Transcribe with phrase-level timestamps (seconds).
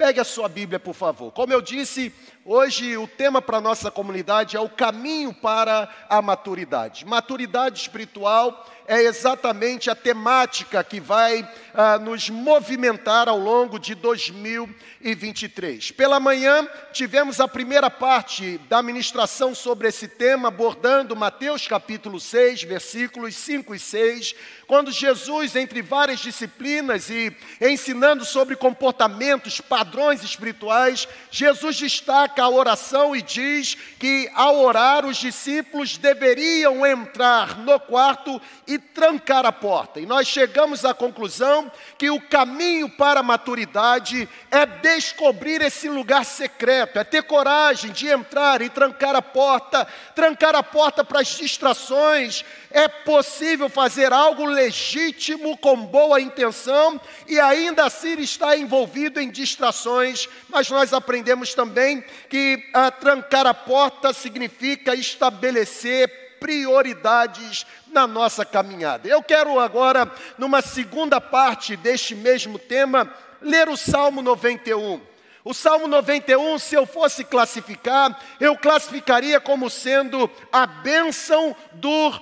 [0.00, 1.30] pegue a sua Bíblia, por favor.
[1.30, 2.10] Como eu disse,
[2.42, 7.04] hoje o tema para a nossa comunidade é o caminho para a maturidade.
[7.04, 15.92] Maturidade espiritual é exatamente a temática que vai ah, nos movimentar ao longo de 2023.
[15.92, 22.64] Pela manhã, tivemos a primeira parte da ministração sobre esse tema, abordando Mateus capítulo 6,
[22.64, 24.34] versículos 5 e 6,
[24.66, 33.14] quando Jesus, entre várias disciplinas e ensinando sobre comportamentos, padrões espirituais, Jesus destaca a oração
[33.14, 40.00] e diz que ao orar os discípulos deveriam entrar no quarto e trancar a porta.
[40.00, 46.24] E nós chegamos à conclusão que o caminho para a maturidade é descobrir esse lugar
[46.24, 51.28] secreto, é ter coragem de entrar e trancar a porta, trancar a porta para as
[51.28, 52.44] distrações.
[52.70, 60.28] É possível fazer algo legítimo com boa intenção e ainda assim estar envolvido em distrações,
[60.48, 68.44] mas nós aprendemos também que a ah, trancar a porta significa estabelecer prioridades na nossa
[68.44, 69.08] caminhada.
[69.08, 75.00] Eu quero agora, numa segunda parte deste mesmo tema, ler o Salmo 91.
[75.42, 82.12] O Salmo 91, se eu fosse classificar, eu classificaria como sendo a bênção do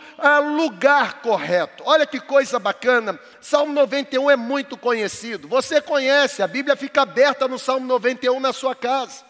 [0.56, 1.82] lugar correto.
[1.84, 3.18] Olha que coisa bacana.
[3.40, 5.48] Salmo 91 é muito conhecido.
[5.48, 9.24] Você conhece, a Bíblia fica aberta no Salmo 91 na sua casa.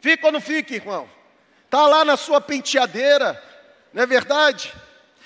[0.00, 1.08] Fica ou não fica, irmão?
[1.66, 3.40] Está lá na sua penteadeira,
[3.92, 4.74] não é verdade?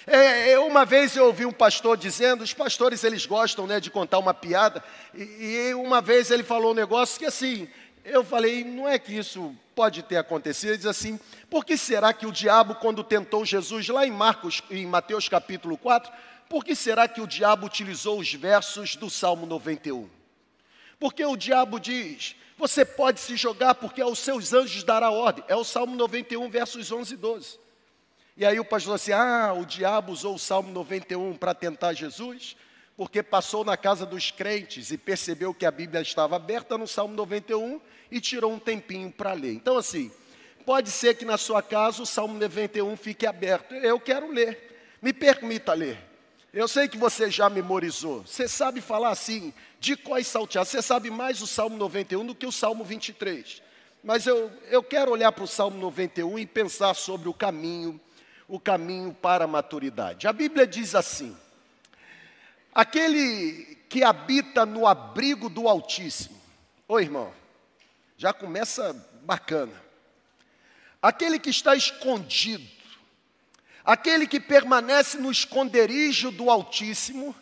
[0.06, 3.90] É, é, uma vez eu ouvi um pastor dizendo, os pastores eles gostam né, de
[3.90, 7.66] contar uma piada, e, e uma vez ele falou um negócio que assim,
[8.04, 12.12] eu falei, não é que isso pode ter acontecido, ele diz assim, por que será
[12.12, 16.12] que o diabo, quando tentou Jesus lá em Marcos, em Mateus capítulo 4,
[16.50, 20.08] por que será que o diabo utilizou os versos do Salmo 91?
[21.00, 25.44] Porque o diabo diz, você pode se jogar porque aos seus anjos dará ordem.
[25.48, 27.63] É o Salmo 91, versos 11 e 12.
[28.36, 32.56] E aí o pastor disse: Ah, o diabo usou o Salmo 91 para tentar Jesus,
[32.96, 37.14] porque passou na casa dos crentes e percebeu que a Bíblia estava aberta no Salmo
[37.14, 37.80] 91
[38.10, 39.52] e tirou um tempinho para ler.
[39.52, 40.10] Então, assim,
[40.66, 43.74] pode ser que na sua casa o Salmo 91 fique aberto.
[43.74, 44.98] Eu quero ler.
[45.00, 45.98] Me permita ler.
[46.52, 48.22] Eu sei que você já memorizou.
[48.24, 50.64] Você sabe falar assim, de quais saltear.
[50.64, 53.60] Você sabe mais o Salmo 91 do que o Salmo 23.
[54.04, 58.00] Mas eu, eu quero olhar para o Salmo 91 e pensar sobre o caminho,
[58.48, 60.26] o caminho para a maturidade.
[60.26, 61.36] A Bíblia diz assim:
[62.74, 66.40] aquele que habita no abrigo do Altíssimo.
[66.86, 67.32] Ô irmão,
[68.16, 69.82] já começa bacana.
[71.00, 72.74] Aquele que está escondido
[73.84, 77.36] Aquele que permanece no esconderijo do Altíssimo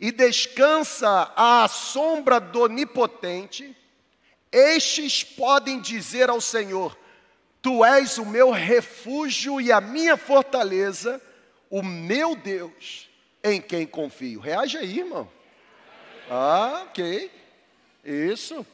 [0.00, 3.76] e descansa à sombra do Onipotente,
[4.50, 6.96] estes podem dizer ao Senhor:
[7.60, 11.20] Tu és o meu refúgio e a minha fortaleza,
[11.68, 13.08] o meu Deus,
[13.42, 14.40] em quem confio.
[14.40, 15.28] Reage aí, irmão.
[16.30, 17.30] Ah, ok.
[18.04, 18.66] Isso.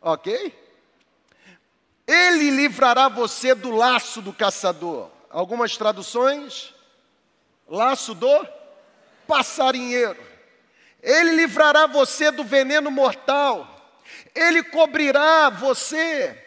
[0.00, 0.54] Ok?
[2.06, 6.74] Ele livrará você do laço do caçador algumas traduções,
[7.66, 8.46] laço do
[9.26, 10.22] passarinheiro.
[11.02, 13.68] Ele livrará você do veneno mortal.
[14.34, 16.38] Ele cobrirá você.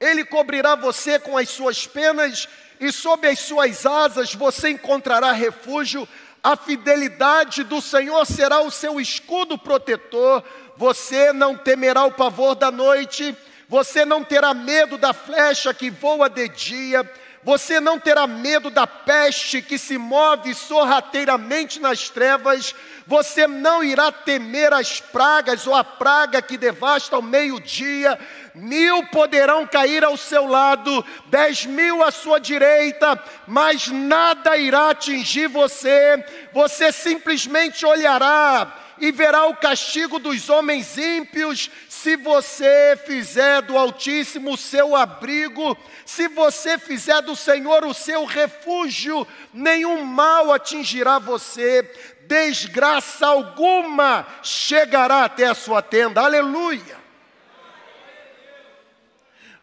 [0.00, 2.48] Ele cobrirá você com as suas penas
[2.80, 6.08] e sob as suas asas você encontrará refúgio.
[6.42, 10.42] A fidelidade do Senhor será o seu escudo protetor.
[10.76, 13.36] Você não temerá o pavor da noite
[13.70, 17.08] você não terá medo da flecha que voa de dia,
[17.42, 22.74] você não terá medo da peste que se move sorrateiramente nas trevas,
[23.06, 28.18] você não irá temer as pragas ou a praga que devasta ao meio-dia,
[28.54, 35.48] mil poderão cair ao seu lado, dez mil à sua direita, mas nada irá atingir
[35.48, 36.22] você,
[36.52, 41.70] você simplesmente olhará e verá o castigo dos homens ímpios,
[42.02, 45.76] se você fizer do Altíssimo o seu abrigo,
[46.06, 51.82] se você fizer do Senhor o seu refúgio, nenhum mal atingirá você,
[52.22, 56.22] desgraça alguma chegará até a sua tenda.
[56.22, 56.98] Aleluia!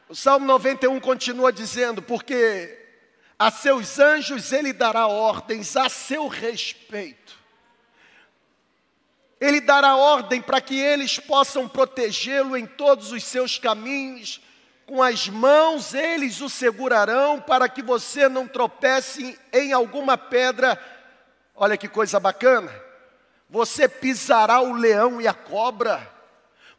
[0.08, 2.78] O Salmo 91 continua dizendo: Porque
[3.40, 7.27] a seus anjos ele dará ordens a seu respeito
[9.40, 14.42] ele dará ordem para que eles possam protegê-lo em todos os seus caminhos.
[14.86, 20.80] Com as mãos eles o segurarão para que você não tropece em alguma pedra.
[21.56, 22.72] Olha que coisa bacana.
[23.50, 26.10] Você pisará o leão e a cobra.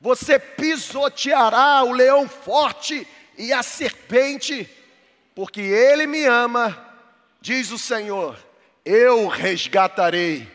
[0.00, 3.06] Você pisoteará o leão forte
[3.36, 4.68] e a serpente,
[5.34, 6.76] porque ele me ama,
[7.40, 8.36] diz o Senhor,
[8.84, 10.48] eu resgatarei,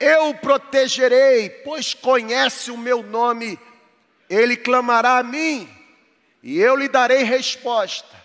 [0.00, 3.58] eu o protegerei, pois conhece o meu nome,
[4.28, 5.68] ele clamará a mim,
[6.42, 8.16] e eu lhe darei resposta,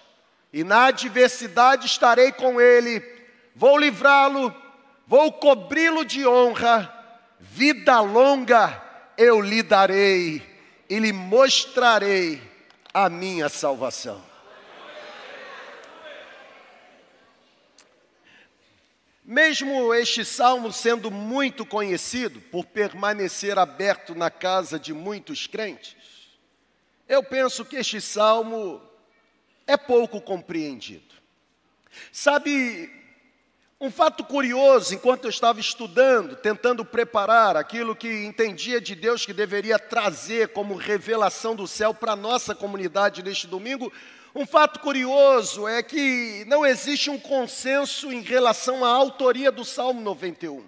[0.54, 3.04] e na adversidade estarei com ele,
[3.54, 4.56] vou livrá-lo,
[5.06, 6.92] vou cobri-lo de honra,
[7.40, 8.82] vida longa
[9.18, 10.42] eu lhe darei
[10.90, 12.42] e lhe mostrarei
[12.94, 14.35] a minha salvação.
[19.28, 25.96] Mesmo este salmo sendo muito conhecido por permanecer aberto na casa de muitos crentes,
[27.10, 28.80] eu penso que este salmo
[29.66, 31.16] é pouco compreendido.
[32.12, 32.88] Sabe,
[33.82, 39.34] um fato curioso, enquanto eu estava estudando, tentando preparar aquilo que entendia de Deus que
[39.34, 43.92] deveria trazer como revelação do céu para a nossa comunidade neste domingo,
[44.36, 50.02] um fato curioso é que não existe um consenso em relação à autoria do Salmo
[50.02, 50.62] 91.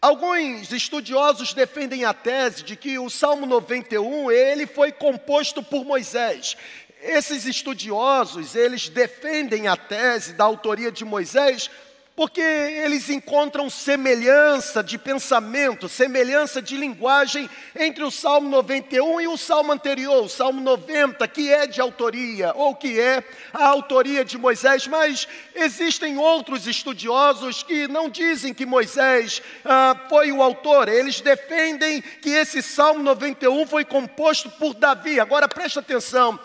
[0.00, 6.56] Alguns estudiosos defendem a tese de que o Salmo 91 ele foi composto por Moisés.
[7.02, 11.68] Esses estudiosos, eles defendem a tese da autoria de Moisés
[12.16, 17.48] porque eles encontram semelhança de pensamento, semelhança de linguagem
[17.78, 22.54] entre o Salmo 91 e o Salmo anterior, o Salmo 90, que é de autoria,
[22.54, 23.22] ou que é
[23.52, 30.32] a autoria de Moisés, mas existem outros estudiosos que não dizem que Moisés ah, foi
[30.32, 35.20] o autor, eles defendem que esse Salmo 91 foi composto por Davi.
[35.20, 36.40] Agora preste atenção,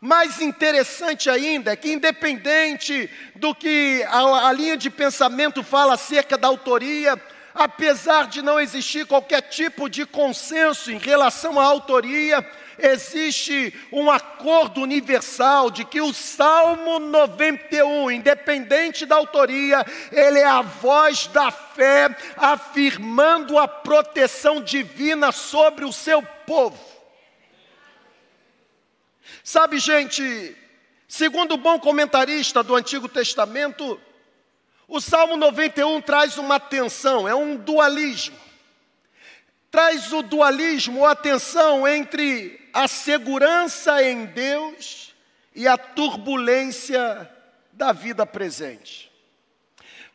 [0.00, 6.38] mais interessante ainda é que, independente do que a, a, linha de pensamento fala acerca
[6.38, 7.20] da autoria,
[7.54, 12.46] apesar de não existir qualquer tipo de consenso em relação à autoria,
[12.78, 20.62] existe um acordo universal de que o Salmo 91, independente da autoria, ele é a
[20.62, 26.99] voz da fé afirmando a proteção divina sobre o seu povo.
[29.52, 30.56] Sabe, gente,
[31.08, 34.00] segundo o bom comentarista do Antigo Testamento,
[34.86, 38.38] o Salmo 91 traz uma tensão, é um dualismo.
[39.68, 45.12] Traz o dualismo, a tensão entre a segurança em Deus
[45.52, 47.28] e a turbulência
[47.72, 49.10] da vida presente.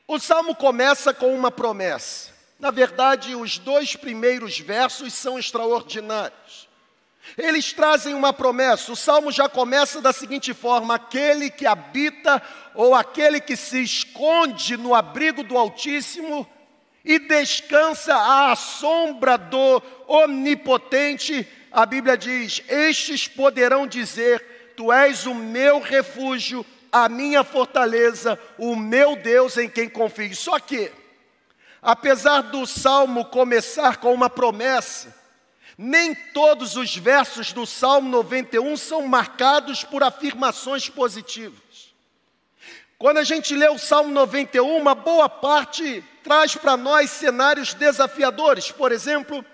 [0.08, 2.32] O salmo começa com uma promessa.
[2.58, 6.65] Na verdade, os dois primeiros versos são extraordinários.
[7.38, 8.92] Eles trazem uma promessa.
[8.92, 12.42] O salmo já começa da seguinte forma: aquele que habita
[12.74, 16.48] ou aquele que se esconde no abrigo do Altíssimo
[17.04, 25.34] e descansa à sombra do Onipotente, a Bíblia diz: estes poderão dizer: Tu és o
[25.36, 30.36] meu refúgio, a minha fortaleza, o meu Deus em quem confio.
[30.36, 30.92] Só que,
[31.82, 35.25] apesar do salmo começar com uma promessa,
[35.78, 41.94] nem todos os versos do Salmo 91 são marcados por afirmações positivas.
[42.98, 48.72] Quando a gente lê o Salmo 91, uma boa parte traz para nós cenários desafiadores.
[48.72, 49.46] Por exemplo,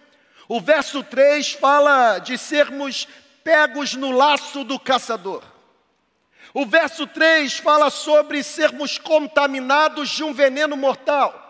[0.47, 3.07] o verso 3 fala de sermos
[3.43, 5.43] pegos no laço do caçador.
[6.53, 11.40] O verso 3 fala sobre sermos contaminados de um veneno mortal.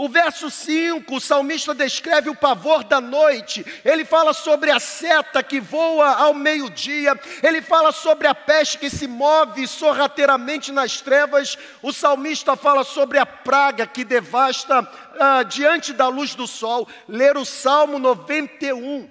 [0.00, 5.42] O verso 5, o salmista descreve o pavor da noite, ele fala sobre a seta
[5.42, 11.58] que voa ao meio-dia, ele fala sobre a peste que se move sorrateiramente nas trevas,
[11.82, 14.88] o salmista fala sobre a praga que devasta
[15.18, 16.88] ah, diante da luz do sol.
[17.08, 19.10] Ler o Salmo 91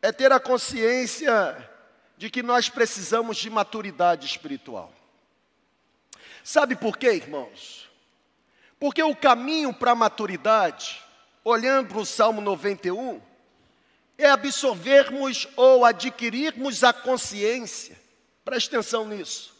[0.00, 1.70] é ter a consciência
[2.16, 4.90] de que nós precisamos de maturidade espiritual.
[6.42, 7.81] Sabe por quê, irmãos?
[8.82, 11.00] Porque o caminho para a maturidade,
[11.44, 13.22] olhando para o Salmo 91,
[14.18, 17.96] é absorvermos ou adquirirmos a consciência,
[18.44, 19.54] preste atenção nisso.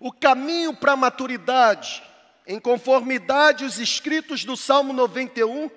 [0.00, 2.02] O caminho para a maturidade,
[2.48, 5.70] em conformidade aos escritos do Salmo 91,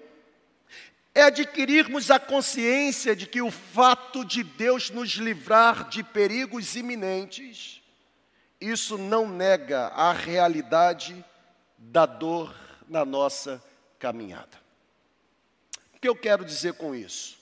[1.14, 7.80] é adquirirmos a consciência de que o fato de Deus nos livrar de perigos iminentes,
[8.60, 11.24] isso não nega a realidade
[11.80, 12.54] da dor
[12.88, 13.64] na nossa
[13.98, 14.60] caminhada.
[15.96, 17.38] O que eu quero dizer com isso?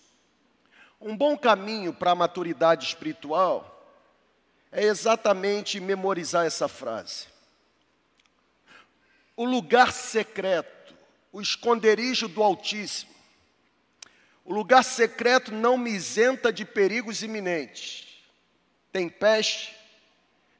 [1.01, 3.73] Um bom caminho para a maturidade espiritual
[4.71, 7.27] é exatamente memorizar essa frase.
[9.35, 10.95] O lugar secreto,
[11.31, 13.17] o esconderijo do Altíssimo,
[14.47, 18.07] O lugar secreto não me isenta de perigos iminentes.
[18.93, 19.75] Tem peste,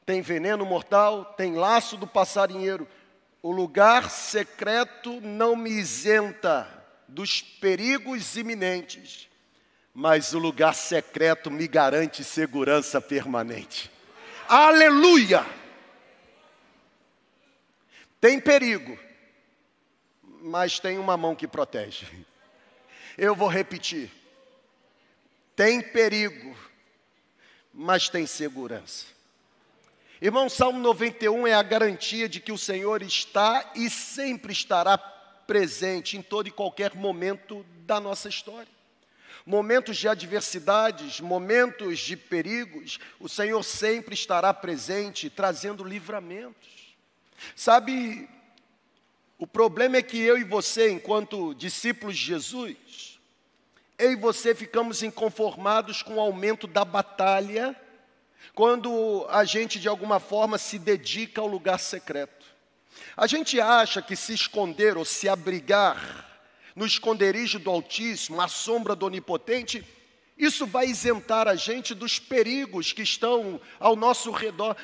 [0.05, 2.86] tem veneno mortal, tem laço do passarinheiro.
[3.41, 6.67] O lugar secreto não me isenta
[7.08, 9.29] dos perigos iminentes,
[9.94, 13.91] mas o lugar secreto me garante segurança permanente.
[14.48, 15.46] Aleluia!
[18.20, 18.98] Tem perigo,
[20.41, 22.08] mas tem uma mão que protege.
[23.17, 24.12] Eu vou repetir.
[25.56, 26.56] Tem perigo,
[27.74, 29.16] mas tem segurança.
[30.19, 36.17] Irmão, Salmo 91 é a garantia de que o Senhor está e sempre estará presente
[36.17, 38.67] em todo e qualquer momento da nossa história.
[39.45, 46.97] Momentos de adversidades, momentos de perigos, o Senhor sempre estará presente, trazendo livramentos.
[47.55, 48.27] Sabe,
[49.38, 53.19] o problema é que eu e você, enquanto discípulos de Jesus,
[54.00, 57.79] eu e você ficamos inconformados com o aumento da batalha,
[58.53, 62.45] quando a gente de alguma forma se dedica ao lugar secreto.
[63.15, 66.25] A gente acha que se esconder ou se abrigar
[66.75, 69.83] no esconderijo do Altíssimo, à sombra do Onipotente,
[70.37, 74.75] isso vai isentar a gente dos perigos que estão ao nosso redor.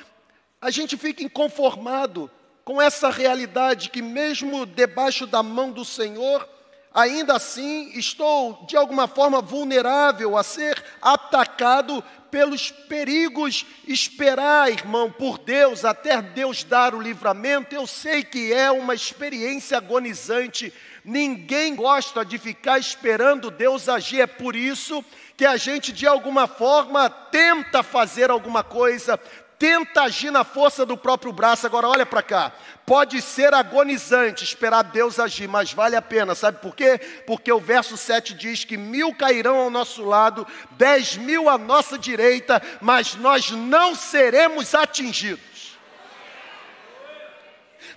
[0.60, 2.29] A gente fica inconformado
[2.65, 6.50] com essa realidade que, mesmo debaixo da mão do Senhor,
[6.94, 13.66] ainda assim estou de alguma forma vulnerável a ser atacado pelos perigos.
[13.88, 19.78] Esperar, irmão, por Deus, até Deus dar o livramento, eu sei que é uma experiência
[19.78, 20.74] agonizante.
[21.06, 25.04] Ninguém gosta de ficar esperando Deus agir, é por isso
[25.36, 29.20] que a gente de alguma forma tenta fazer alguma coisa,
[29.58, 31.66] tenta agir na força do próprio braço.
[31.66, 32.52] Agora, olha para cá.
[32.86, 36.98] Pode ser agonizante esperar Deus agir, mas vale a pena, sabe por quê?
[37.26, 41.98] Porque o verso 7 diz que mil cairão ao nosso lado, dez mil à nossa
[41.98, 45.78] direita, mas nós não seremos atingidos.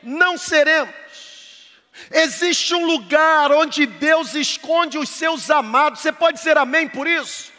[0.03, 0.95] Não seremos.
[2.13, 6.01] Existe um lugar onde Deus esconde os seus amados.
[6.01, 7.56] Você pode dizer amém por isso?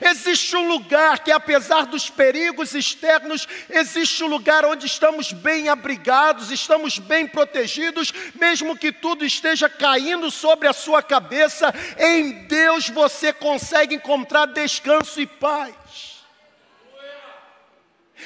[0.00, 6.50] Existe um lugar que, apesar dos perigos externos, existe um lugar onde estamos bem abrigados,
[6.50, 13.32] estamos bem protegidos, mesmo que tudo esteja caindo sobre a sua cabeça, em Deus você
[13.32, 15.74] consegue encontrar descanso e paz.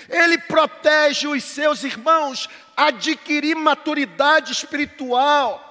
[0.08, 5.66] Ele protege os seus irmãos, adquirir maturidade espiritual,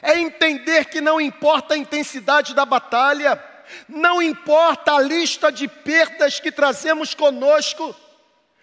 [0.00, 3.36] é entender que não importa a intensidade da batalha,
[3.88, 7.94] não importa a lista de perdas que trazemos conosco,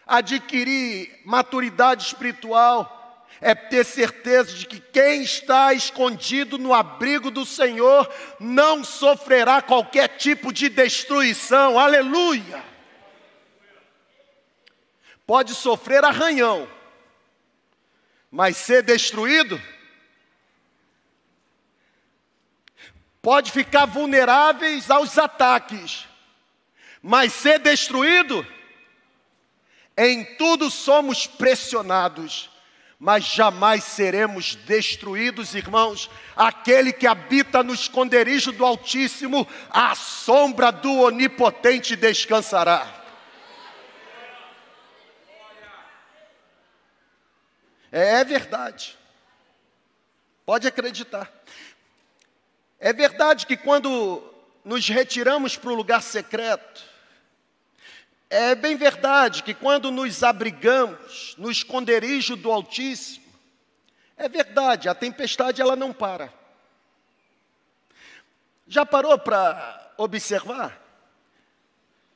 [0.06, 2.98] adquirir maturidade espiritual
[3.42, 10.10] é ter certeza de que quem está escondido no abrigo do Senhor não sofrerá qualquer
[10.18, 11.80] tipo de destruição.
[11.80, 12.64] Aleluia!
[15.26, 16.68] Pode sofrer arranhão,
[18.32, 19.62] mas ser destruído
[23.22, 26.08] pode ficar vulneráveis aos ataques,
[27.02, 28.46] mas ser destruído,
[29.98, 32.50] em tudo somos pressionados,
[32.98, 36.10] mas jamais seremos destruídos, irmãos.
[36.36, 43.00] Aquele que habita no esconderijo do Altíssimo, à sombra do Onipotente descansará.
[47.92, 48.98] É, é verdade.
[50.46, 51.39] Pode acreditar.
[52.80, 54.24] É verdade que quando
[54.64, 56.84] nos retiramos para o lugar secreto,
[58.30, 63.26] é bem verdade que quando nos abrigamos no esconderijo do Altíssimo,
[64.16, 66.32] é verdade, a tempestade ela não para.
[68.68, 70.80] Já parou para observar?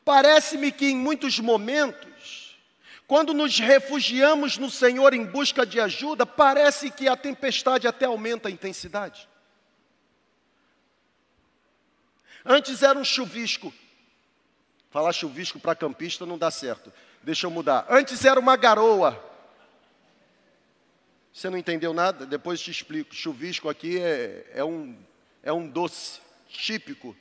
[0.06, 2.58] Parece-me que em muitos momentos,
[3.08, 8.50] quando nos refugiamos no Senhor em busca de ajuda, parece que a tempestade até aumenta
[8.50, 9.28] a intensidade.
[12.46, 13.74] Antes era um chuvisco.
[14.90, 16.92] Falar chuvisco para campista não dá certo.
[17.24, 17.86] Deixa eu mudar.
[17.90, 19.18] Antes era uma garoa.
[21.34, 22.26] Você não entendeu nada?
[22.26, 23.16] Depois te explico.
[23.16, 24.96] Chuvisco aqui é, é, um,
[25.42, 27.16] é um doce típico.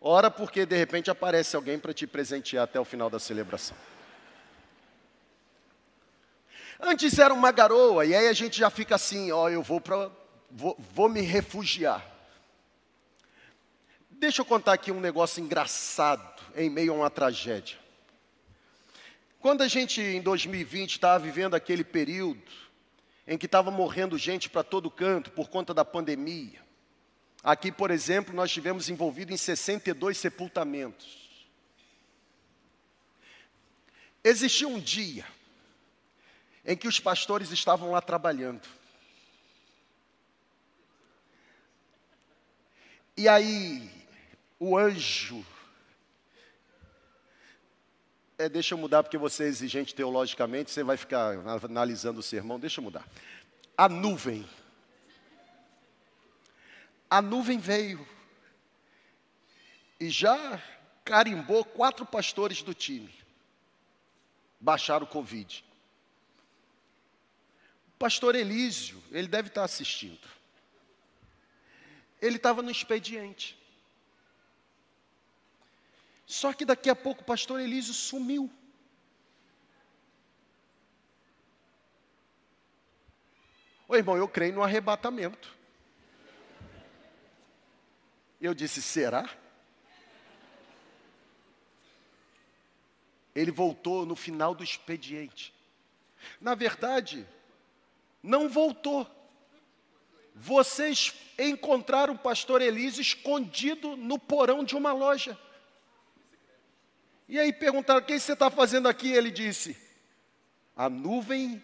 [0.00, 3.76] Ora, porque de repente aparece alguém para te presentear até o final da celebração.
[6.78, 10.10] Antes era uma garoa, e aí a gente já fica assim: ó, eu vou, pra,
[10.50, 12.13] vou, vou me refugiar.
[14.24, 17.76] Deixa eu contar aqui um negócio engraçado em meio a uma tragédia.
[19.38, 22.40] Quando a gente, em 2020, estava vivendo aquele período
[23.28, 26.64] em que estava morrendo gente para todo canto por conta da pandemia,
[27.42, 31.46] Aqui, por exemplo, nós tivemos envolvido em 62 sepultamentos.
[34.24, 35.26] Existiu um dia
[36.64, 38.66] em que os pastores estavam lá trabalhando.
[43.14, 44.03] E aí,
[44.58, 45.44] o anjo.
[48.36, 51.34] É, deixa eu mudar, porque você é exigente teologicamente, você vai ficar
[51.64, 52.58] analisando o sermão.
[52.58, 53.08] Deixa eu mudar.
[53.76, 54.48] A nuvem.
[57.08, 58.06] A nuvem veio
[60.00, 60.60] e já
[61.04, 63.14] carimbou quatro pastores do time.
[64.60, 65.64] Baixaram o Covid.
[67.88, 70.28] O pastor Elísio, ele deve estar assistindo.
[72.20, 73.56] Ele estava no expediente.
[76.34, 78.50] Só que daqui a pouco o pastor Elísio sumiu.
[83.86, 85.56] Ô irmão, eu creio no arrebatamento.
[88.40, 89.30] Eu disse: será?
[93.32, 95.54] Ele voltou no final do expediente.
[96.40, 97.24] Na verdade,
[98.20, 99.08] não voltou.
[100.34, 105.38] Vocês encontraram o pastor Elísio escondido no porão de uma loja.
[107.28, 109.12] E aí perguntaram: o que você está fazendo aqui?
[109.12, 109.76] Ele disse:
[110.76, 111.62] a nuvem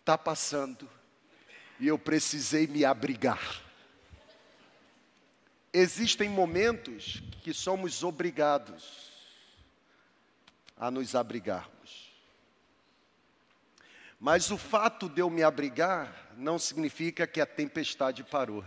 [0.00, 0.88] está passando
[1.78, 3.62] e eu precisei me abrigar.
[5.72, 9.12] Existem momentos que somos obrigados
[10.76, 12.12] a nos abrigarmos.
[14.18, 18.64] Mas o fato de eu me abrigar não significa que a tempestade parou.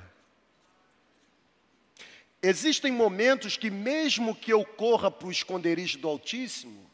[2.43, 6.89] Existem momentos que, mesmo que eu corra para o esconderijo do Altíssimo,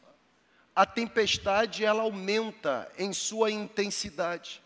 [0.76, 4.62] a tempestade ela aumenta em sua intensidade.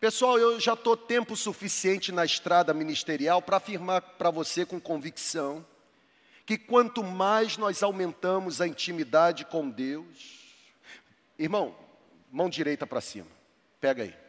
[0.00, 5.64] Pessoal, eu já estou tempo suficiente na estrada ministerial para afirmar para você com convicção
[6.46, 10.38] que quanto mais nós aumentamos a intimidade com Deus,
[11.38, 11.76] irmão,
[12.32, 13.28] mão direita para cima,
[13.78, 14.27] pega aí.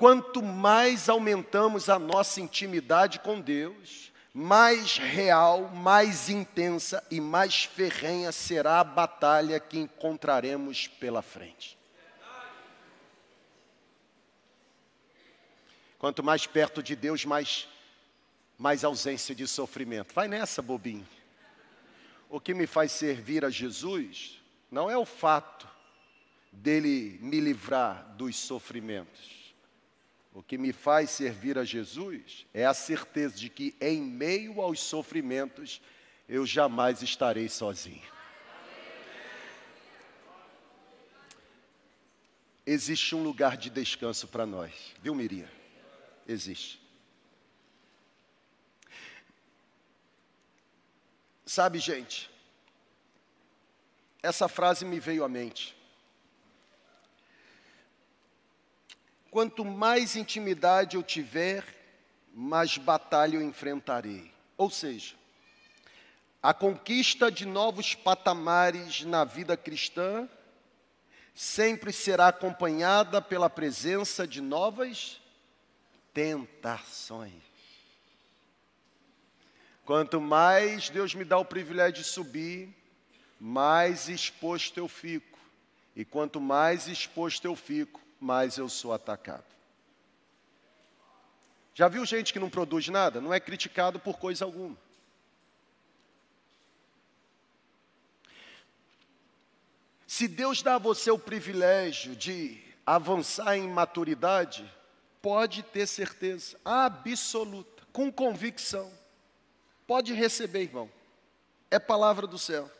[0.00, 8.32] Quanto mais aumentamos a nossa intimidade com Deus, mais real, mais intensa e mais ferrenha
[8.32, 11.78] será a batalha que encontraremos pela frente.
[15.98, 17.68] Quanto mais perto de Deus, mais,
[18.56, 20.14] mais ausência de sofrimento.
[20.14, 21.06] Vai nessa, bobinho.
[22.30, 25.68] O que me faz servir a Jesus não é o fato
[26.50, 29.39] dele me livrar dos sofrimentos
[30.32, 34.80] o que me faz servir a Jesus é a certeza de que, em meio aos
[34.80, 35.82] sofrimentos,
[36.28, 38.08] eu jamais estarei sozinho.
[42.64, 45.48] Existe um lugar de descanso para nós, viu, Miriam?
[46.28, 46.80] Existe.
[51.44, 52.30] Sabe, gente,
[54.22, 55.76] essa frase me veio à mente.
[59.30, 61.64] Quanto mais intimidade eu tiver,
[62.34, 64.32] mais batalha eu enfrentarei.
[64.56, 65.14] Ou seja,
[66.42, 70.28] a conquista de novos patamares na vida cristã
[71.34, 75.20] sempre será acompanhada pela presença de novas
[76.12, 77.42] tentações.
[79.84, 82.68] Quanto mais Deus me dá o privilégio de subir,
[83.38, 85.38] mais exposto eu fico.
[85.96, 89.44] E quanto mais exposto eu fico, mais eu sou atacado.
[91.74, 93.20] Já viu gente que não produz nada?
[93.20, 94.76] Não é criticado por coisa alguma.
[100.06, 104.70] Se Deus dá a você o privilégio de avançar em maturidade,
[105.22, 108.92] pode ter certeza absoluta, com convicção.
[109.86, 110.90] Pode receber, irmão.
[111.70, 112.70] É palavra do céu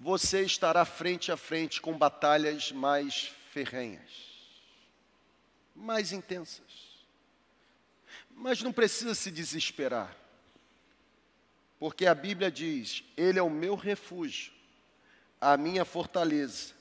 [0.00, 4.10] você estará frente a frente com batalhas mais ferrenhas,
[5.76, 7.04] mais intensas.
[8.30, 10.16] Mas não precisa se desesperar,
[11.78, 14.54] porque a Bíblia diz: Ele é o meu refúgio,
[15.38, 16.72] a minha fortaleza,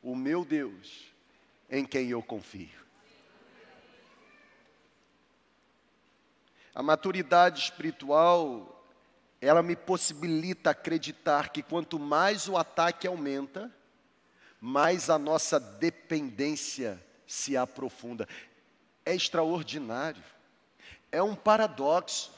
[0.00, 1.12] o meu Deus,
[1.68, 2.80] em quem eu confio.
[6.72, 8.81] A maturidade espiritual
[9.42, 13.68] ela me possibilita acreditar que quanto mais o ataque aumenta,
[14.60, 18.28] mais a nossa dependência se aprofunda.
[19.04, 20.22] É extraordinário,
[21.10, 22.32] é um paradoxo,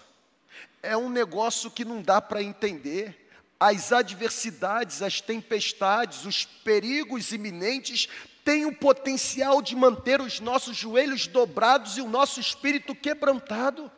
[0.82, 3.28] é um negócio que não dá para entender.
[3.60, 8.08] As adversidades, as tempestades, os perigos iminentes
[8.42, 13.92] tem o potencial de manter os nossos joelhos dobrados e o nosso espírito quebrantado.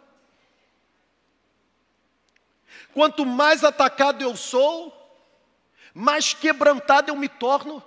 [2.96, 4.90] Quanto mais atacado eu sou,
[5.92, 7.84] mais quebrantado eu me torno.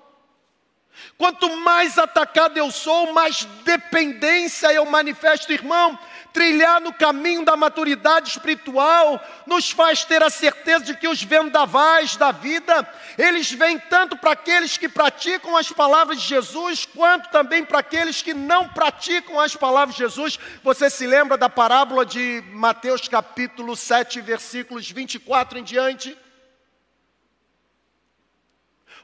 [1.17, 5.97] Quanto mais atacado eu sou, mais dependência eu manifesto, irmão.
[6.31, 12.15] Trilhar no caminho da maturidade espiritual nos faz ter a certeza de que os vendavais
[12.15, 12.87] da vida,
[13.17, 18.21] eles vêm tanto para aqueles que praticam as palavras de Jesus, quanto também para aqueles
[18.21, 20.39] que não praticam as palavras de Jesus.
[20.63, 26.15] Você se lembra da parábola de Mateus capítulo 7, versículos 24 em diante?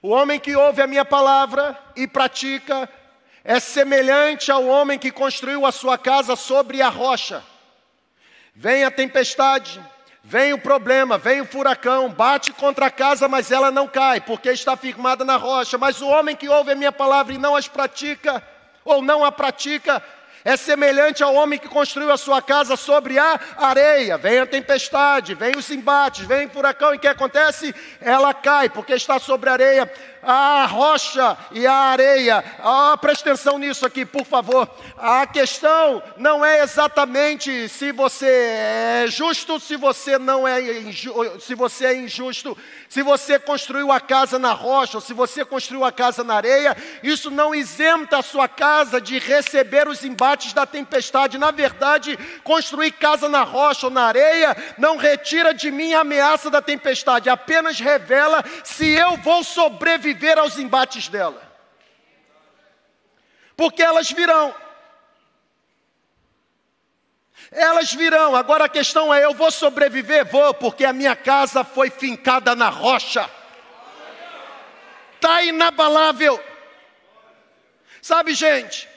[0.01, 2.87] O homem que ouve a minha palavra e pratica
[3.45, 7.43] é semelhante ao homem que construiu a sua casa sobre a rocha.
[8.55, 9.79] Vem a tempestade,
[10.23, 14.49] vem o problema, vem o furacão, bate contra a casa, mas ela não cai, porque
[14.49, 15.77] está firmada na rocha.
[15.77, 18.41] Mas o homem que ouve a minha palavra e não as pratica,
[18.83, 20.01] ou não a pratica,
[20.43, 24.15] é semelhante ao homem que construiu a sua casa sobre a areia.
[24.15, 27.73] Vem a tempestade, vem os embates, vem o furacão, e o que acontece?
[27.99, 29.91] Ela cai, porque está sobre a areia
[30.25, 32.43] a rocha e a areia.
[32.59, 34.67] Ah, preste atenção nisso aqui, por favor.
[34.97, 40.55] A questão não é exatamente se você é justo, se você não é
[41.39, 42.57] se você é injusto,
[42.89, 46.75] se você construiu a casa na rocha, ou se você construiu a casa na areia,
[47.03, 51.37] isso não isenta a sua casa de receber os embates da tempestade.
[51.37, 56.49] Na verdade, construir casa na rocha ou na areia não retira de mim a ameaça
[56.49, 61.41] da tempestade, apenas revela se eu vou sobreviver sobreviver aos embates dela.
[63.55, 64.55] Porque elas virão.
[67.51, 68.35] Elas virão.
[68.35, 70.25] Agora a questão é: eu vou sobreviver?
[70.25, 73.29] Vou, porque a minha casa foi fincada na rocha.
[75.15, 76.43] Está inabalável.
[78.01, 78.87] Sabe, gente,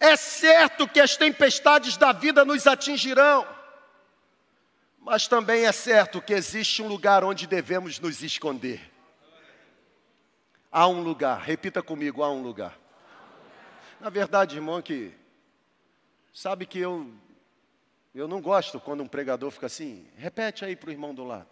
[0.00, 3.46] é certo que as tempestades da vida nos atingirão,
[4.98, 8.95] mas também é certo que existe um lugar onde devemos nos esconder.
[10.78, 12.78] Há um lugar, repita comigo, há um lugar.
[13.98, 15.10] Na verdade, irmão, que
[16.34, 17.10] sabe que eu
[18.14, 21.48] eu não gosto quando um pregador fica assim, repete aí para o irmão do lado.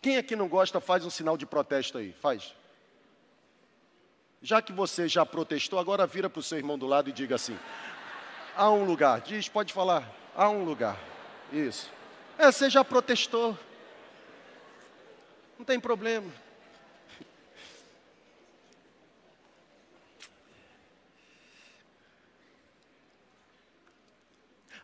[0.00, 2.52] Quem aqui não gosta, faz um sinal de protesto aí, faz.
[4.42, 7.36] Já que você já protestou, agora vira para o seu irmão do lado e diga
[7.36, 7.56] assim:
[8.56, 10.98] há um lugar, diz, pode falar, há um lugar.
[11.52, 11.88] Isso.
[12.36, 13.56] É, você já protestou.
[15.56, 16.28] Não tem problema.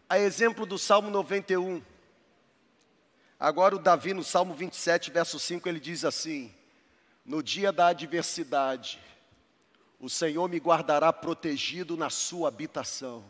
[0.09, 1.83] A exemplo do Salmo 91.
[3.39, 6.53] Agora o Davi no Salmo 27, verso 5, ele diz assim:
[7.27, 8.99] No dia da adversidade,
[10.01, 13.23] o Senhor me guardará protegido na sua habitação.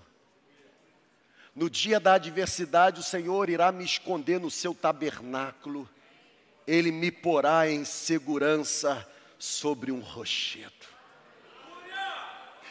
[1.53, 5.88] No dia da adversidade, o Senhor irá me esconder no seu tabernáculo.
[6.64, 9.05] Ele me porá em segurança
[9.37, 10.87] sobre um rochedo.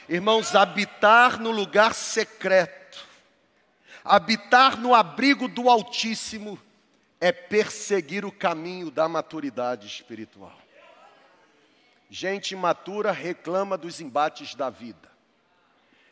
[0.08, 2.77] Irmãos, habitar no lugar secreto
[4.08, 6.58] Habitar no abrigo do Altíssimo
[7.20, 10.58] é perseguir o caminho da maturidade espiritual.
[12.10, 15.12] Gente imatura reclama dos embates da vida.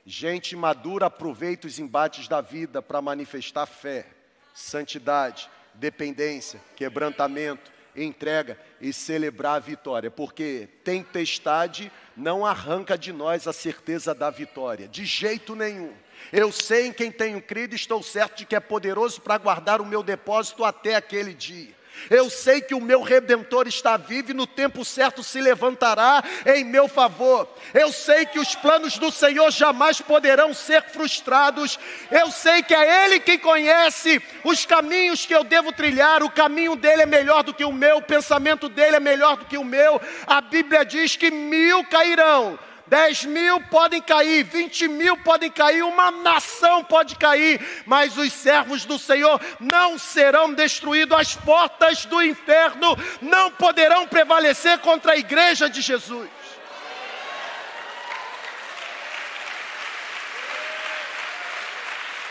[0.06, 4.06] Gente madura aproveita os embates da vida para manifestar fé,
[4.54, 13.54] santidade, dependência, quebrantamento, entrega e celebrar a vitória, porque tempestade não arranca de nós a
[13.54, 15.94] certeza da vitória, de jeito nenhum.
[16.32, 19.82] Eu sei em quem tenho crido e estou certo de que é poderoso para guardar
[19.82, 21.76] o meu depósito até aquele dia.
[22.10, 26.64] Eu sei que o meu redentor está vivo e no tempo certo se levantará em
[26.64, 27.48] meu favor.
[27.74, 31.80] Eu sei que os planos do Senhor jamais poderão ser frustrados.
[32.12, 36.22] Eu sei que é Ele quem conhece os caminhos que eu devo trilhar.
[36.22, 39.46] O caminho dele é melhor do que o meu, o pensamento dele é melhor do
[39.46, 40.00] que o meu.
[40.28, 46.12] A Bíblia diz que mil cairão 10 mil podem cair, 20 mil podem cair, uma
[46.12, 52.96] nação pode cair, mas os servos do Senhor não serão destruídos, as portas do inferno
[53.22, 56.30] não poderão prevalecer contra a igreja de Jesus.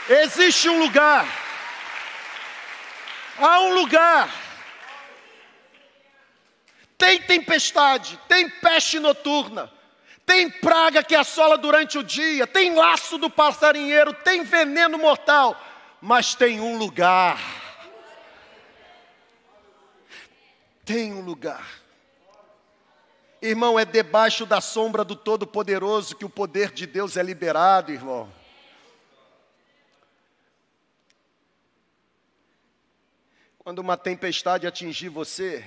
[0.09, 1.27] Existe um lugar,
[3.39, 4.29] há um lugar,
[6.97, 9.74] tem tempestade, tem peste noturna,
[10.27, 15.61] tem praga que assola durante o dia, tem laço do passarinheiro, tem veneno mortal,
[16.01, 17.39] mas tem um lugar.
[20.85, 21.83] Tem um lugar.
[23.41, 28.33] Irmão, é debaixo da sombra do Todo-Poderoso que o poder de Deus é liberado, irmão.
[33.59, 35.65] Quando uma tempestade atingir você,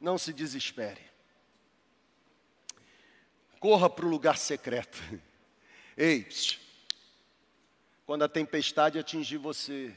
[0.00, 1.11] não se desespere.
[3.62, 4.98] Corra para o lugar secreto.
[5.96, 6.28] Ei,
[8.04, 9.94] quando a tempestade atingir você,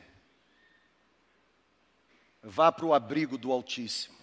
[2.43, 4.15] vá para o abrigo do Altíssimo.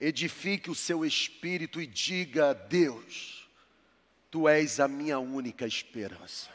[0.00, 3.50] Edifique o seu espírito e diga a Deus:
[4.30, 6.48] Tu és a minha única esperança.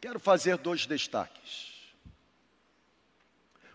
[0.00, 1.69] Quero fazer dois destaques.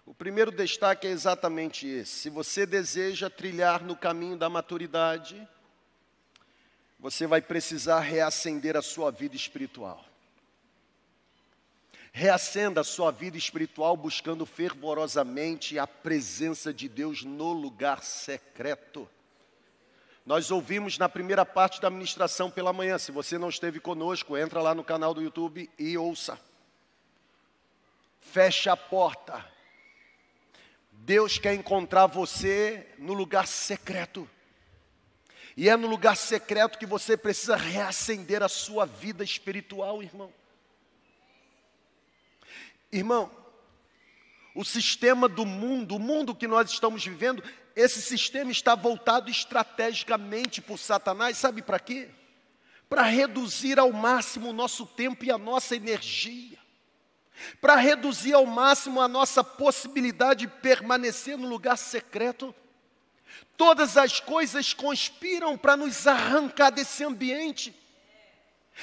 [0.05, 2.11] O primeiro destaque é exatamente esse.
[2.11, 5.47] Se você deseja trilhar no caminho da maturidade,
[6.99, 10.05] você vai precisar reacender a sua vida espiritual.
[12.11, 19.09] Reacenda a sua vida espiritual buscando fervorosamente a presença de Deus no lugar secreto.
[20.23, 22.97] Nós ouvimos na primeira parte da ministração pela manhã.
[22.99, 26.39] Se você não esteve conosco, entra lá no canal do YouTube e ouça.
[28.21, 29.54] Feche a porta
[30.99, 34.29] Deus quer encontrar você no lugar secreto.
[35.55, 40.33] E é no lugar secreto que você precisa reacender a sua vida espiritual, irmão.
[42.91, 43.31] Irmão,
[44.53, 47.43] o sistema do mundo, o mundo que nós estamos vivendo,
[47.75, 52.09] esse sistema está voltado estrategicamente por Satanás, sabe para quê?
[52.89, 56.64] Para reduzir ao máximo o nosso tempo e a nossa energia
[57.61, 62.53] para reduzir ao máximo a nossa possibilidade de permanecer no lugar secreto.
[63.57, 67.73] Todas as coisas conspiram para nos arrancar desse ambiente.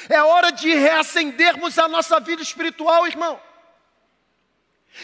[0.08, 3.40] É hora de reacendermos a nossa vida espiritual, irmão.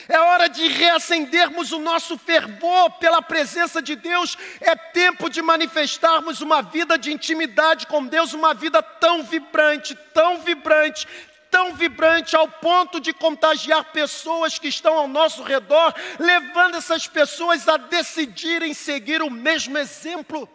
[0.06, 4.36] É hora de reacendermos o nosso fervor pela presença de Deus.
[4.60, 10.40] É tempo de manifestarmos uma vida de intimidade com Deus, uma vida tão vibrante, tão
[10.40, 11.08] vibrante,
[11.50, 17.68] tão vibrante ao ponto de contagiar pessoas que estão ao nosso redor, levando essas pessoas
[17.68, 20.48] a decidirem seguir o mesmo exemplo.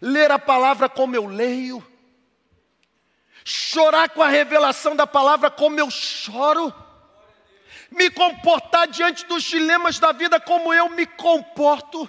[0.00, 1.84] Ler a palavra como eu leio,
[3.44, 6.72] chorar com a revelação da palavra como eu choro,
[7.90, 12.08] me comportar diante dos dilemas da vida como eu me comporto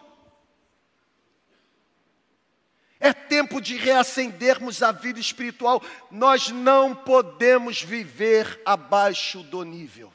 [3.00, 5.82] é tempo de reacendermos a vida espiritual.
[6.12, 10.12] Nós não podemos viver abaixo do nível.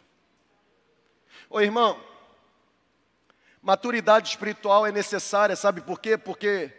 [1.49, 1.99] Ô irmão,
[3.62, 6.18] maturidade espiritual é necessária, sabe por quê?
[6.18, 6.73] Porque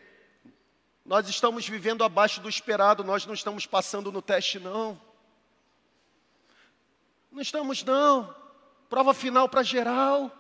[1.03, 4.99] nós estamos vivendo abaixo do esperado, nós não estamos passando no teste, não.
[7.31, 8.35] Não estamos, não.
[8.89, 10.31] Prova final para geral.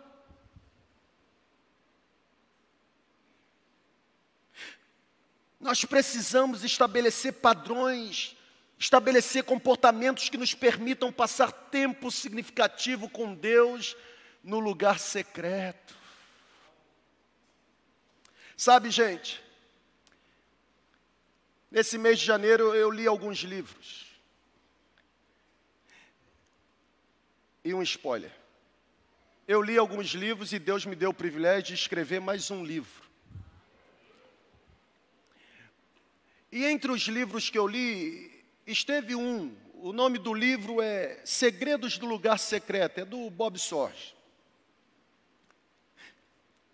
[5.65, 8.37] Nós precisamos estabelecer padrões,
[8.77, 13.97] estabelecer comportamentos que nos permitam passar tempo significativo com Deus
[14.43, 15.97] no lugar secreto.
[18.55, 19.43] Sabe, gente,
[21.71, 24.05] nesse mês de janeiro eu li alguns livros.
[27.63, 28.31] E um spoiler.
[29.47, 33.04] Eu li alguns livros e Deus me deu o privilégio de escrever mais um livro.
[36.55, 38.31] E entre os livros que eu li,
[38.65, 44.15] esteve um, o nome do livro é Segredos do Lugar Secreto, é do Bob Sorge.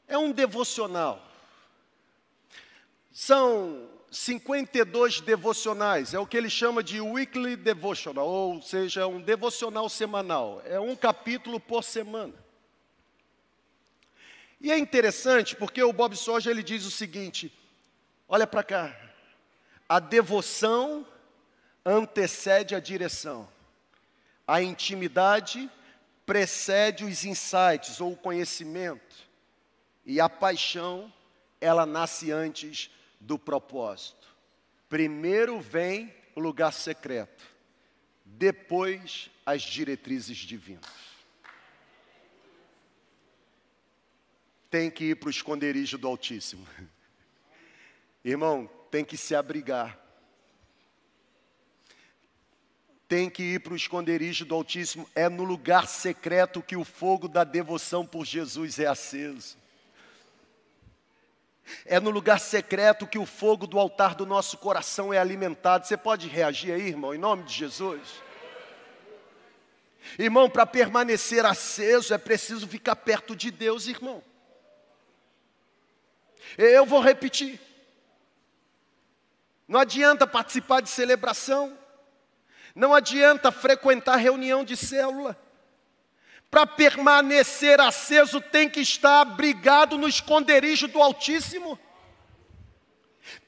[0.07, 1.27] É um devocional.
[3.11, 9.89] São 52 devocionais, é o que ele chama de weekly devotional, ou seja, um devocional
[9.89, 10.61] semanal.
[10.63, 12.35] É um capítulo por semana.
[14.59, 17.51] E é interessante porque o Bob Sorge ele diz o seguinte:
[18.29, 19.10] olha para cá,
[19.91, 21.05] a devoção
[21.85, 23.45] antecede a direção.
[24.47, 25.69] A intimidade
[26.25, 29.13] precede os insights ou o conhecimento.
[30.05, 31.11] E a paixão,
[31.59, 34.33] ela nasce antes do propósito.
[34.87, 37.43] Primeiro vem o lugar secreto,
[38.23, 40.85] depois as diretrizes divinas.
[44.69, 46.65] Tem que ir para o esconderijo do Altíssimo.
[48.23, 49.97] Irmão, tem que se abrigar.
[53.07, 55.09] Tem que ir para o esconderijo do Altíssimo.
[55.15, 59.57] É no lugar secreto que o fogo da devoção por Jesus é aceso.
[61.85, 65.87] É no lugar secreto que o fogo do altar do nosso coração é alimentado.
[65.87, 68.01] Você pode reagir aí, irmão, em nome de Jesus?
[70.17, 74.21] Irmão, para permanecer aceso é preciso ficar perto de Deus, irmão.
[76.57, 77.70] Eu vou repetir.
[79.71, 81.79] Não adianta participar de celebração,
[82.75, 85.41] não adianta frequentar reunião de célula.
[86.49, 91.79] Para permanecer aceso, tem que estar abrigado no esconderijo do Altíssimo.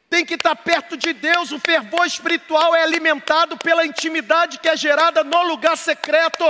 [0.09, 1.51] Tem que estar perto de Deus.
[1.51, 6.45] O fervor espiritual é alimentado pela intimidade que é gerada no lugar secreto.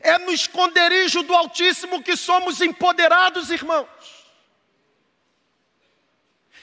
[0.00, 4.19] É no esconderijo do Altíssimo que somos empoderados, irmãos.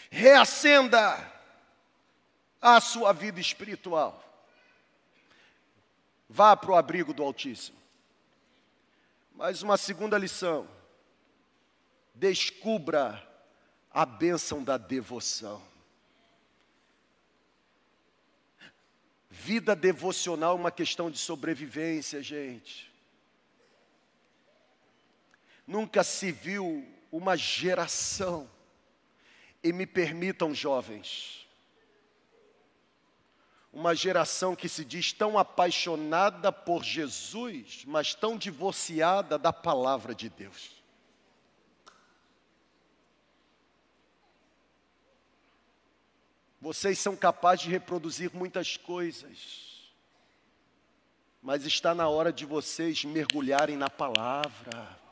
[0.10, 1.34] Reacenda
[2.62, 4.24] a sua vida espiritual.
[6.30, 7.78] Vá para o abrigo do Altíssimo.
[9.34, 10.68] Mais uma segunda lição.
[12.14, 13.24] Descubra
[13.92, 15.62] a bênção da devoção.
[19.30, 22.92] Vida devocional é uma questão de sobrevivência, gente.
[25.66, 28.50] Nunca se viu uma geração,
[29.68, 31.46] e me permitam, jovens,
[33.74, 40.30] uma geração que se diz tão apaixonada por Jesus, mas tão divorciada da palavra de
[40.30, 40.72] Deus.
[46.62, 49.94] Vocês são capazes de reproduzir muitas coisas,
[51.42, 55.07] mas está na hora de vocês mergulharem na palavra.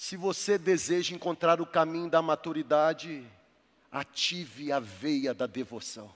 [0.00, 3.26] Se você deseja encontrar o caminho da maturidade,
[3.90, 6.14] ative a veia da devoção.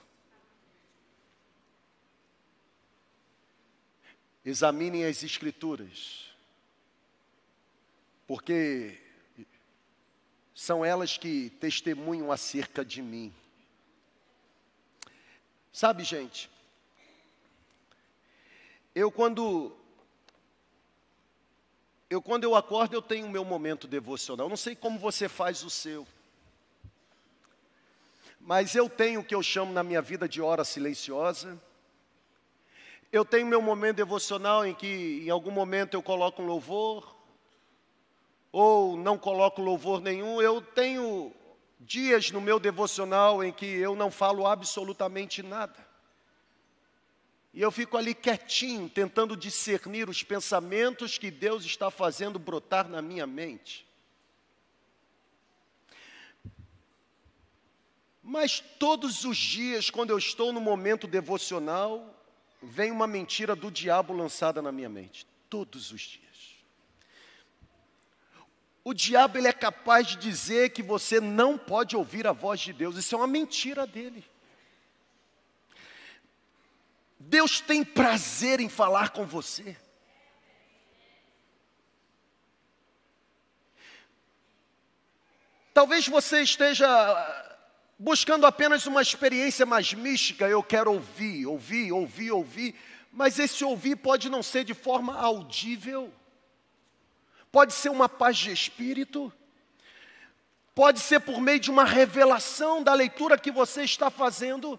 [4.44, 6.32] Examinem as Escrituras,
[8.24, 9.00] porque
[10.54, 13.34] são elas que testemunham acerca de mim.
[15.72, 16.48] Sabe, gente,
[18.94, 19.76] eu quando
[22.12, 24.46] eu quando eu acordo, eu tenho o meu momento devocional.
[24.46, 26.06] Não sei como você faz o seu.
[28.38, 31.58] Mas eu tenho o que eu chamo na minha vida de hora silenciosa.
[33.10, 37.16] Eu tenho meu momento devocional em que em algum momento eu coloco um louvor
[38.50, 40.42] ou não coloco louvor nenhum.
[40.42, 41.32] Eu tenho
[41.80, 45.91] dias no meu devocional em que eu não falo absolutamente nada.
[47.54, 53.02] E eu fico ali quietinho, tentando discernir os pensamentos que Deus está fazendo brotar na
[53.02, 53.86] minha mente.
[58.22, 62.14] Mas todos os dias, quando eu estou no momento devocional,
[62.62, 65.26] vem uma mentira do diabo lançada na minha mente.
[65.50, 66.22] Todos os dias.
[68.84, 72.72] O diabo ele é capaz de dizer que você não pode ouvir a voz de
[72.72, 72.96] Deus.
[72.96, 74.24] Isso é uma mentira dele.
[77.24, 79.76] Deus tem prazer em falar com você.
[85.72, 86.86] Talvez você esteja
[87.98, 92.74] buscando apenas uma experiência mais mística, eu quero ouvir, ouvir, ouvir, ouvir,
[93.12, 96.12] mas esse ouvir pode não ser de forma audível,
[97.50, 99.32] pode ser uma paz de espírito,
[100.74, 104.78] pode ser por meio de uma revelação da leitura que você está fazendo.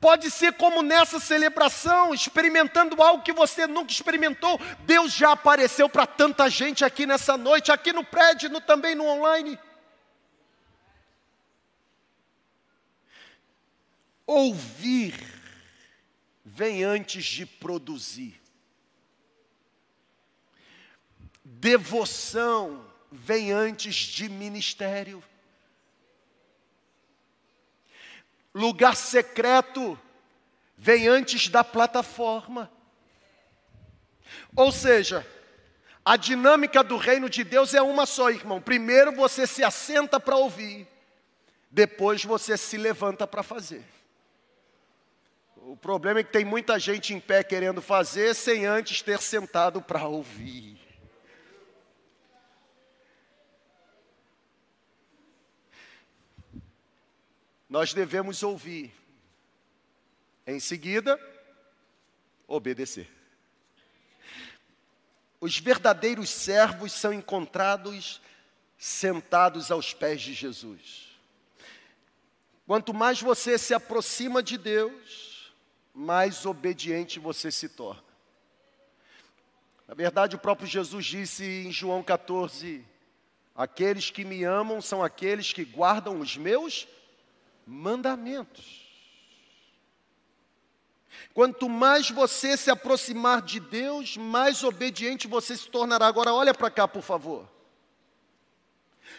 [0.00, 4.60] Pode ser como nessa celebração, experimentando algo que você nunca experimentou.
[4.80, 9.06] Deus já apareceu para tanta gente aqui nessa noite, aqui no prédio, no, também no
[9.06, 9.58] online.
[14.26, 15.14] Ouvir
[16.44, 18.40] vem antes de produzir.
[21.42, 25.22] Devoção vem antes de ministério.
[28.54, 29.98] Lugar secreto
[30.76, 32.70] vem antes da plataforma.
[34.54, 35.26] Ou seja,
[36.04, 38.60] a dinâmica do reino de Deus é uma só, irmão.
[38.60, 40.86] Primeiro você se assenta para ouvir,
[41.70, 43.84] depois você se levanta para fazer.
[45.56, 49.80] O problema é que tem muita gente em pé querendo fazer sem antes ter sentado
[49.80, 50.73] para ouvir.
[57.74, 58.94] Nós devemos ouvir.
[60.46, 61.18] Em seguida,
[62.46, 63.10] obedecer.
[65.40, 68.22] Os verdadeiros servos são encontrados
[68.78, 71.18] sentados aos pés de Jesus.
[72.64, 75.52] Quanto mais você se aproxima de Deus,
[75.92, 78.04] mais obediente você se torna.
[79.88, 82.86] Na verdade, o próprio Jesus disse em João 14:
[83.52, 86.86] Aqueles que me amam são aqueles que guardam os meus
[87.66, 88.84] mandamentos.
[91.32, 96.06] Quanto mais você se aproximar de Deus, mais obediente você se tornará.
[96.06, 97.48] Agora, olha para cá, por favor.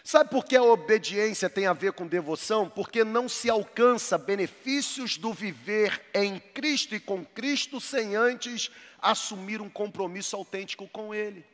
[0.03, 2.69] Sabe por que a obediência tem a ver com devoção?
[2.69, 8.69] Porque não se alcança benefícios do viver em Cristo e com Cristo sem antes
[9.01, 11.45] assumir um compromisso autêntico com Ele.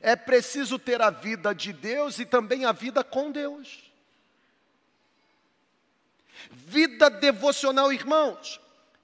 [0.00, 3.90] É preciso ter a vida de Deus e também a vida com Deus.
[6.50, 8.60] Vida devocional, irmãos,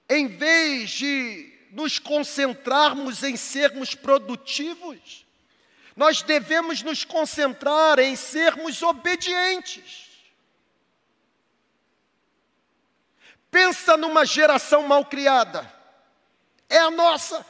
[0.09, 5.25] em vez de nos concentrarmos em sermos produtivos,
[5.95, 10.09] nós devemos nos concentrar em sermos obedientes.
[13.51, 15.71] Pensa numa geração mal criada.
[16.67, 17.45] É a nossa.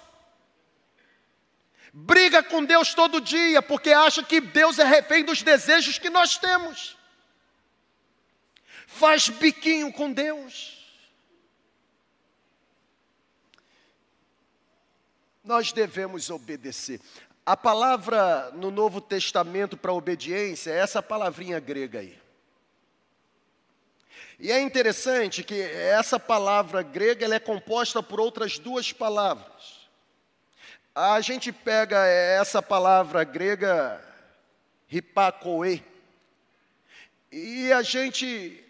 [1.96, 6.39] Briga com Deus todo dia porque acha que Deus é refém dos desejos que nós
[6.39, 6.98] temos.
[8.88, 10.74] Faz biquinho com Deus.
[15.44, 17.00] Nós devemos obedecer.
[17.46, 22.18] A palavra no Novo Testamento para obediência é essa palavrinha grega aí.
[24.39, 29.83] E é interessante que essa palavra grega ela é composta por outras duas palavras.
[30.96, 34.00] A gente pega essa palavra grega
[34.86, 35.84] ripakoe
[37.32, 38.64] e a gente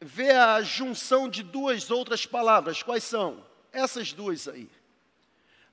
[0.00, 2.82] vê a junção de duas outras palavras.
[2.82, 3.44] Quais são?
[3.70, 4.70] Essas duas aí.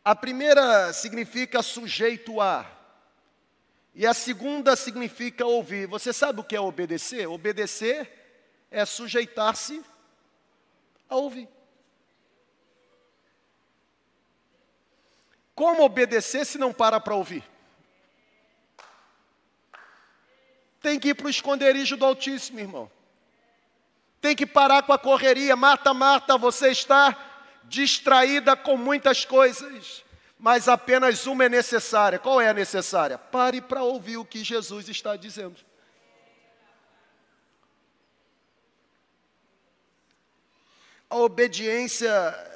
[0.04, 2.70] A primeira significa sujeito a,
[3.94, 5.88] e a segunda significa ouvir.
[5.88, 7.26] Você sabe o que é obedecer?
[7.26, 8.12] Obedecer
[8.70, 9.82] é sujeitar-se
[11.08, 11.55] a ouvir.
[15.56, 17.44] Como obedecer se não para para ouvir?
[20.82, 22.92] Tem que ir para o esconderijo do Altíssimo, irmão.
[24.20, 25.56] Tem que parar com a correria.
[25.56, 27.18] Marta, Marta, você está
[27.64, 30.04] distraída com muitas coisas,
[30.38, 32.20] mas apenas uma é necessária.
[32.20, 33.18] Qual é a necessária?
[33.18, 35.56] Pare para ouvir o que Jesus está dizendo.
[41.10, 42.55] A obediência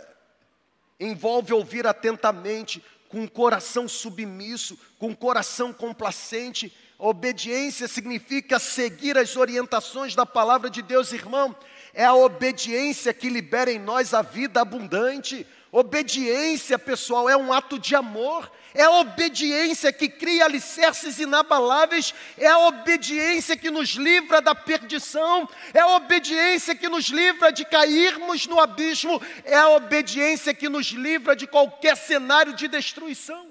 [0.99, 6.71] envolve ouvir atentamente, com o coração submisso, com o coração complacente.
[6.97, 11.55] Obediência significa seguir as orientações da palavra de Deus, irmão.
[11.93, 15.45] É a obediência que libera em nós a vida abundante.
[15.71, 22.47] Obediência, pessoal, é um ato de amor, é a obediência que cria alicerces inabaláveis, é
[22.47, 28.47] a obediência que nos livra da perdição, é a obediência que nos livra de cairmos
[28.47, 33.47] no abismo, é a obediência que nos livra de qualquer cenário de destruição.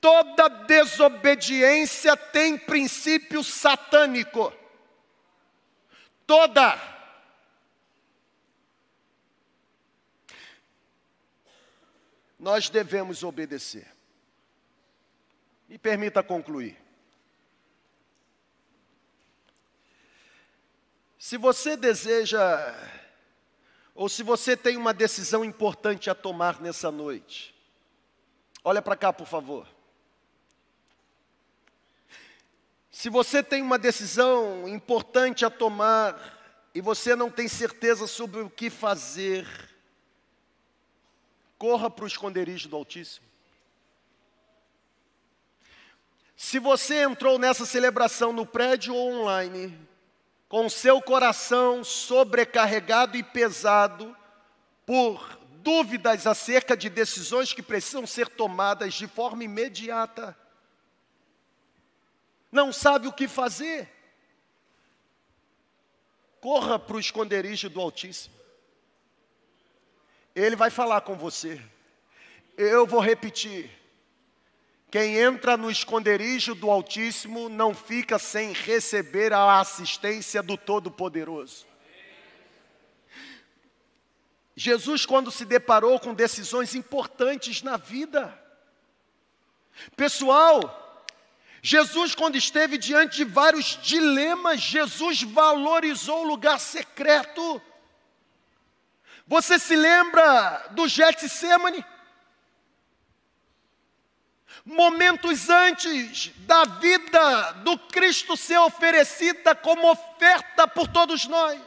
[0.00, 4.52] Toda desobediência tem princípio satânico
[6.28, 6.97] toda.
[12.38, 13.86] Nós devemos obedecer.
[15.68, 16.78] Me permita concluir.
[21.18, 22.40] Se você deseja,
[23.94, 27.54] ou se você tem uma decisão importante a tomar nessa noite,
[28.64, 29.66] olha para cá, por favor.
[32.90, 36.38] Se você tem uma decisão importante a tomar
[36.74, 39.46] e você não tem certeza sobre o que fazer,
[41.58, 43.26] corra para o esconderijo do Altíssimo.
[46.36, 49.76] Se você entrou nessa celebração no prédio ou online,
[50.48, 54.16] com seu coração sobrecarregado e pesado
[54.86, 60.38] por dúvidas acerca de decisões que precisam ser tomadas de forma imediata,
[62.52, 63.92] não sabe o que fazer,
[66.40, 68.37] corra para o esconderijo do Altíssimo.
[70.38, 71.60] Ele vai falar com você.
[72.56, 73.70] Eu vou repetir.
[74.88, 81.66] Quem entra no esconderijo do Altíssimo não fica sem receber a assistência do Todo-Poderoso.
[84.56, 88.32] Jesus, quando se deparou com decisões importantes na vida,
[89.96, 91.04] pessoal,
[91.60, 97.60] Jesus, quando esteve diante de vários dilemas, Jesus valorizou o lugar secreto.
[99.28, 101.84] Você se lembra do Getsemane?
[104.64, 111.60] Momentos antes da vida do Cristo ser oferecida como oferta por todos nós.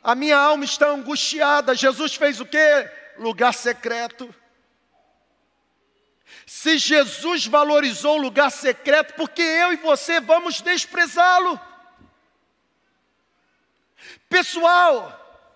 [0.00, 1.74] A minha alma está angustiada.
[1.74, 2.88] Jesus fez o quê?
[3.18, 4.32] Lugar secreto.
[6.46, 11.60] Se Jesus valorizou o lugar secreto, porque eu e você vamos desprezá-lo?
[14.34, 15.46] Pessoal,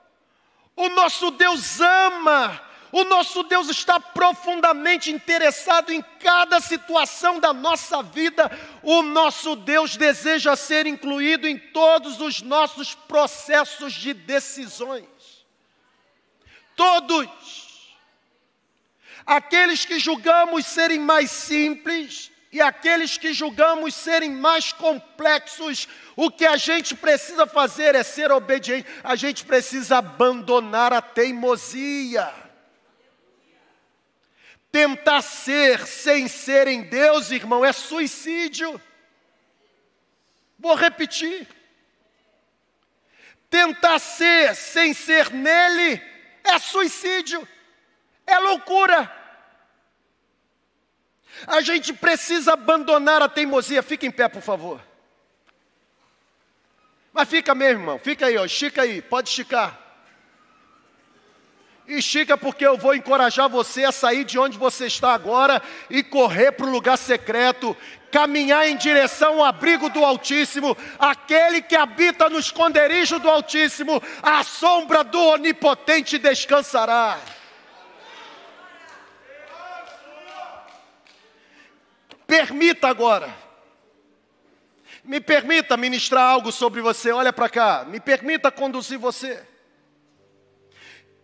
[0.76, 2.62] o nosso Deus ama,
[2.92, 8.48] o nosso Deus está profundamente interessado em cada situação da nossa vida.
[8.84, 15.08] O nosso Deus deseja ser incluído em todos os nossos processos de decisões.
[16.76, 17.28] Todos.
[19.26, 25.86] Aqueles que julgamos serem mais simples, e aqueles que julgamos serem mais complexos,
[26.16, 32.32] o que a gente precisa fazer é ser obediente, a gente precisa abandonar a teimosia.
[34.72, 38.80] Tentar ser sem ser em Deus, irmão, é suicídio.
[40.58, 41.46] Vou repetir.
[43.50, 46.02] Tentar ser sem ser nele
[46.44, 47.46] é suicídio,
[48.26, 49.17] é loucura.
[51.46, 53.82] A gente precisa abandonar a teimosia.
[53.82, 54.80] Fica em pé, por favor.
[57.12, 57.98] Mas fica mesmo, irmão.
[57.98, 58.44] Fica aí, ó.
[58.44, 59.02] Estica aí.
[59.02, 59.88] Pode esticar.
[61.88, 66.52] Estica porque eu vou encorajar você a sair de onde você está agora e correr
[66.52, 67.74] para o lugar secreto,
[68.12, 74.44] caminhar em direção ao abrigo do Altíssimo, aquele que habita no esconderijo do Altíssimo, a
[74.44, 77.18] sombra do Onipotente descansará.
[82.28, 83.34] Permita agora.
[85.02, 87.10] Me permita ministrar algo sobre você.
[87.10, 87.86] Olha para cá.
[87.88, 89.42] Me permita conduzir você.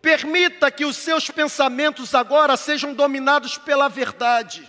[0.01, 4.67] Permita que os seus pensamentos agora sejam dominados pela verdade.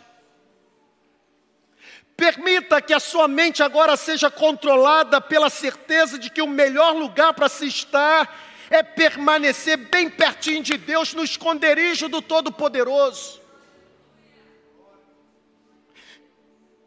[2.18, 7.34] Permita que a sua mente agora seja controlada pela certeza de que o melhor lugar
[7.34, 8.38] para se estar
[8.70, 13.45] é permanecer bem pertinho de Deus, no esconderijo do Todo-Poderoso.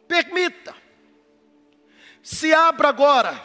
[0.09, 0.75] Permita.
[2.23, 3.39] Se abra agora.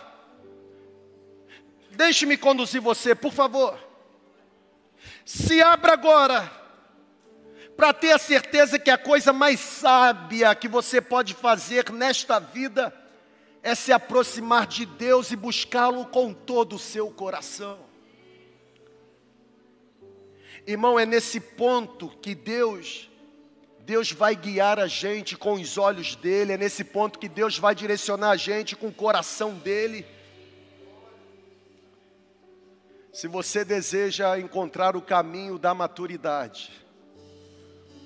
[1.90, 3.78] Deixe-me conduzir você, por favor.
[5.26, 6.50] Se abra agora.
[7.76, 12.92] Para ter a certeza que a coisa mais sábia que você pode fazer nesta vida
[13.62, 17.78] é se aproximar de Deus e buscá-lo com todo o seu coração.
[20.66, 23.10] Irmão, é nesse ponto que Deus
[23.84, 27.74] Deus vai guiar a gente com os olhos dele, é nesse ponto que Deus vai
[27.74, 30.06] direcionar a gente com o coração dele.
[33.12, 36.72] Se você deseja encontrar o caminho da maturidade,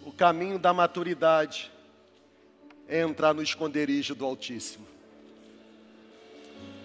[0.04, 1.70] o caminho da maturidade
[2.88, 4.84] é entrar no esconderijo do Altíssimo.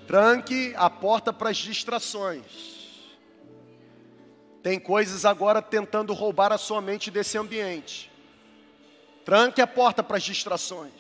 [0.06, 2.44] Tranque a porta para as distrações.
[4.62, 8.13] Tem coisas agora tentando roubar a sua mente desse ambiente.
[9.26, 10.92] Tranque a porta para as distrações.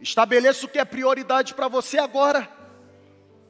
[0.00, 2.48] Estabeleça o que é prioridade para você agora.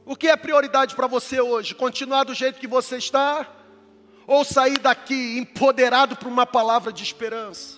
[0.05, 1.75] O que é prioridade para você hoje?
[1.75, 3.47] Continuar do jeito que você está?
[4.25, 7.77] Ou sair daqui empoderado por uma palavra de esperança?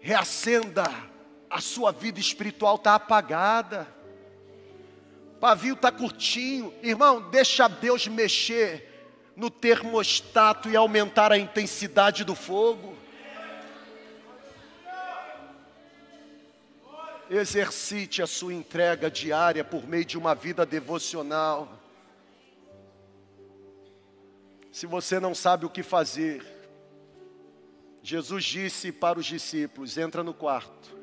[0.00, 0.84] Reacenda,
[1.48, 3.86] a sua vida espiritual está apagada.
[5.40, 6.74] Pavio está curtinho.
[6.82, 8.91] Irmão, deixa Deus mexer
[9.34, 12.96] no termostato e aumentar a intensidade do fogo.
[17.30, 21.80] Exercite a sua entrega diária por meio de uma vida devocional.
[24.70, 26.44] Se você não sabe o que fazer,
[28.02, 30.94] Jesus disse para os discípulos: entra no quarto,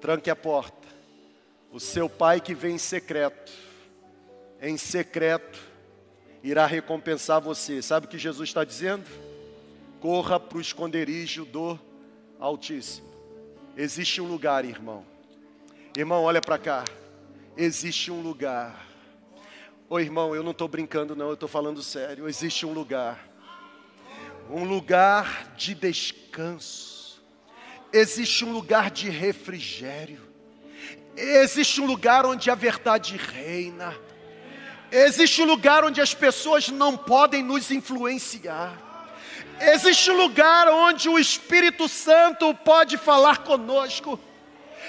[0.00, 0.88] tranque a porta.
[1.70, 3.52] O seu pai que vem em secreto,
[4.60, 5.67] em secreto,
[6.42, 7.82] irá recompensar você.
[7.82, 9.08] Sabe o que Jesus está dizendo?
[10.00, 11.78] Corra para o esconderijo do
[12.38, 13.08] Altíssimo.
[13.76, 15.04] Existe um lugar, irmão.
[15.96, 16.84] Irmão, olha para cá.
[17.56, 18.86] Existe um lugar.
[19.88, 22.28] Ô irmão, eu não estou brincando, não, eu estou falando sério.
[22.28, 23.28] Existe um lugar.
[24.50, 27.22] Um lugar de descanso.
[27.92, 30.20] Existe um lugar de refrigério.
[31.16, 33.96] Existe um lugar onde a verdade reina
[34.90, 38.72] Existe um lugar onde as pessoas não podem nos influenciar.
[39.60, 44.18] Existe um lugar onde o Espírito Santo pode falar conosco.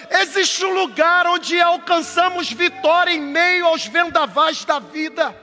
[0.09, 5.35] Existe um lugar onde alcançamos vitória em meio aos vendavais da vida.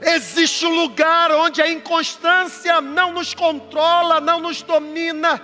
[0.00, 5.40] Existe um lugar onde a inconstância não nos controla, não nos domina.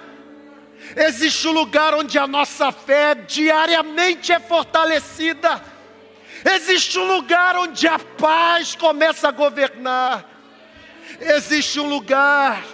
[0.96, 5.71] Existe um lugar onde a nossa fé diariamente é fortalecida.
[6.44, 10.24] Existe um lugar onde a paz começa a governar.
[11.20, 12.64] Existe um lugar,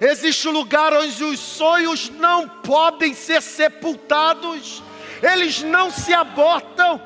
[0.00, 4.82] existe um lugar onde os sonhos não podem ser sepultados,
[5.22, 7.00] eles não se abortam.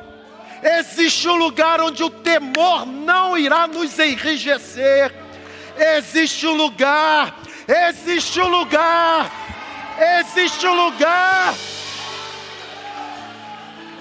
[0.62, 5.14] Existe um lugar onde o temor não irá nos enrijecer.
[5.96, 7.36] Existe um lugar,
[7.88, 9.30] existe um lugar,
[10.20, 11.54] existe um lugar.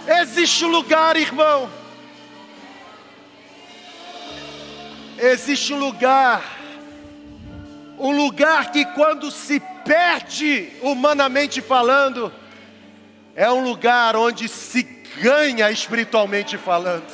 [0.08, 1.70] Existe um lugar, irmão.
[5.18, 6.58] Existe um lugar.
[7.98, 12.32] Um lugar que quando se perde, humanamente falando,
[13.36, 14.84] é um lugar onde se
[15.20, 17.08] ganha espiritualmente falando.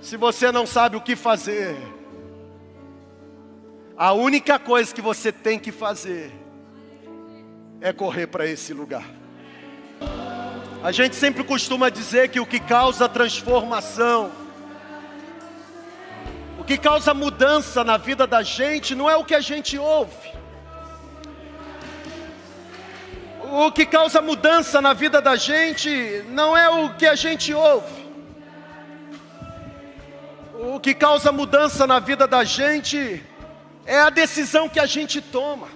[0.00, 1.76] Se você não sabe o que fazer,
[3.96, 6.32] a única coisa que você tem que fazer
[7.80, 9.04] é correr para esse lugar.
[10.82, 14.32] A gente sempre costuma dizer que o que causa transformação,
[16.62, 20.32] o que causa mudança na vida da gente, não é o que a gente ouve,
[23.50, 25.90] o que causa mudança na vida da gente
[26.28, 28.00] não é o que a gente ouve.
[30.54, 33.20] O que causa mudança na vida da gente
[33.84, 35.68] é a decisão que a gente toma.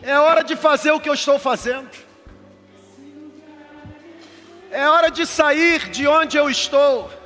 [0.00, 1.90] É hora de fazer o que eu estou fazendo.
[4.70, 7.17] É hora de sair de onde eu estou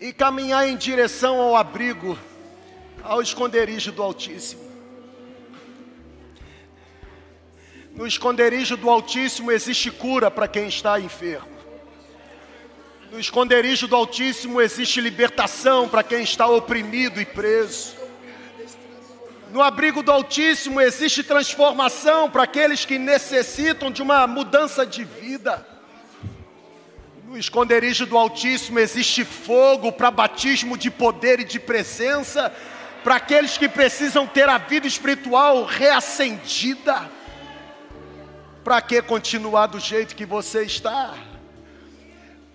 [0.00, 2.18] e caminhar em direção ao abrigo,
[3.02, 4.62] ao esconderijo do Altíssimo.
[7.94, 11.54] No esconderijo do Altíssimo existe cura para quem está enfermo.
[13.12, 17.94] No esconderijo do Altíssimo existe libertação para quem está oprimido e preso.
[19.52, 25.64] No abrigo do Altíssimo existe transformação para aqueles que necessitam de uma mudança de vida.
[27.34, 32.54] No esconderijo do Altíssimo existe fogo para batismo de poder e de presença
[33.02, 37.10] para aqueles que precisam ter a vida espiritual reacendida.
[38.62, 41.12] Para que continuar do jeito que você está?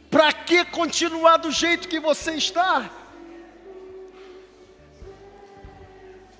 [0.09, 2.89] Para que continuar do jeito que você está?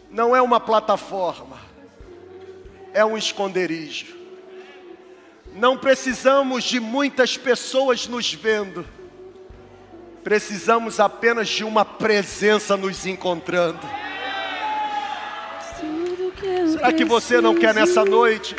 [0.10, 1.60] Não é uma plataforma,
[2.94, 4.18] é um esconderijo.
[5.54, 8.86] Não precisamos de muitas pessoas nos vendo,
[10.24, 13.80] precisamos apenas de uma presença nos encontrando.
[16.72, 18.56] Será que você não quer nessa noite?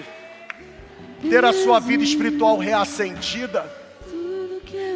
[1.28, 3.70] ter a sua vida espiritual reacendida?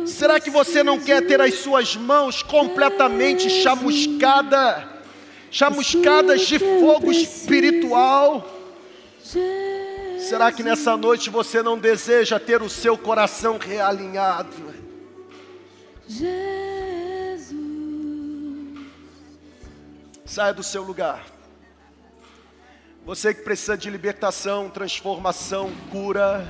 [0.06, 4.88] Será que você não quer ter as suas mãos completamente chamuscada,
[5.50, 8.50] chamuscadas de fogo espiritual?
[10.28, 14.74] Será que nessa noite você não deseja ter o seu coração realinhado?
[16.08, 17.54] Jesus.
[20.24, 21.26] Saia do seu lugar.
[23.04, 26.48] Você que precisa de libertação, transformação, cura,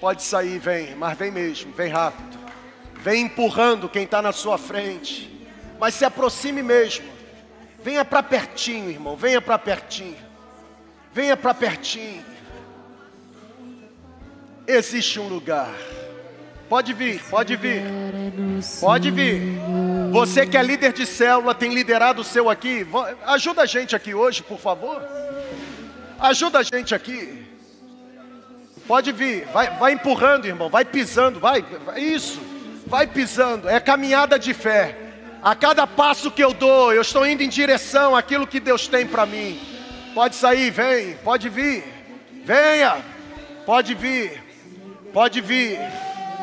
[0.00, 2.38] pode sair, vem, mas vem mesmo, vem rápido.
[3.00, 5.44] Vem empurrando quem está na sua frente,
[5.80, 7.04] mas se aproxime mesmo.
[7.82, 10.16] Venha para pertinho, irmão, venha para pertinho.
[11.12, 12.33] Venha para pertinho.
[14.66, 15.72] Existe um lugar.
[16.68, 17.82] Pode vir, pode vir.
[18.80, 19.58] Pode vir.
[20.10, 22.86] Você que é líder de célula, tem liderado o seu aqui.
[23.26, 25.02] Ajuda a gente aqui hoje, por favor.
[26.18, 27.44] Ajuda a gente aqui.
[28.86, 32.38] Pode vir, vai, vai empurrando, irmão, vai pisando, vai, vai, isso,
[32.86, 33.68] vai pisando.
[33.68, 34.96] É caminhada de fé.
[35.42, 39.06] A cada passo que eu dou, eu estou indo em direção àquilo que Deus tem
[39.06, 39.58] para mim.
[40.14, 41.82] Pode sair, vem, pode vir,
[42.44, 43.02] venha,
[43.66, 44.43] pode vir,
[45.14, 45.78] pode vir,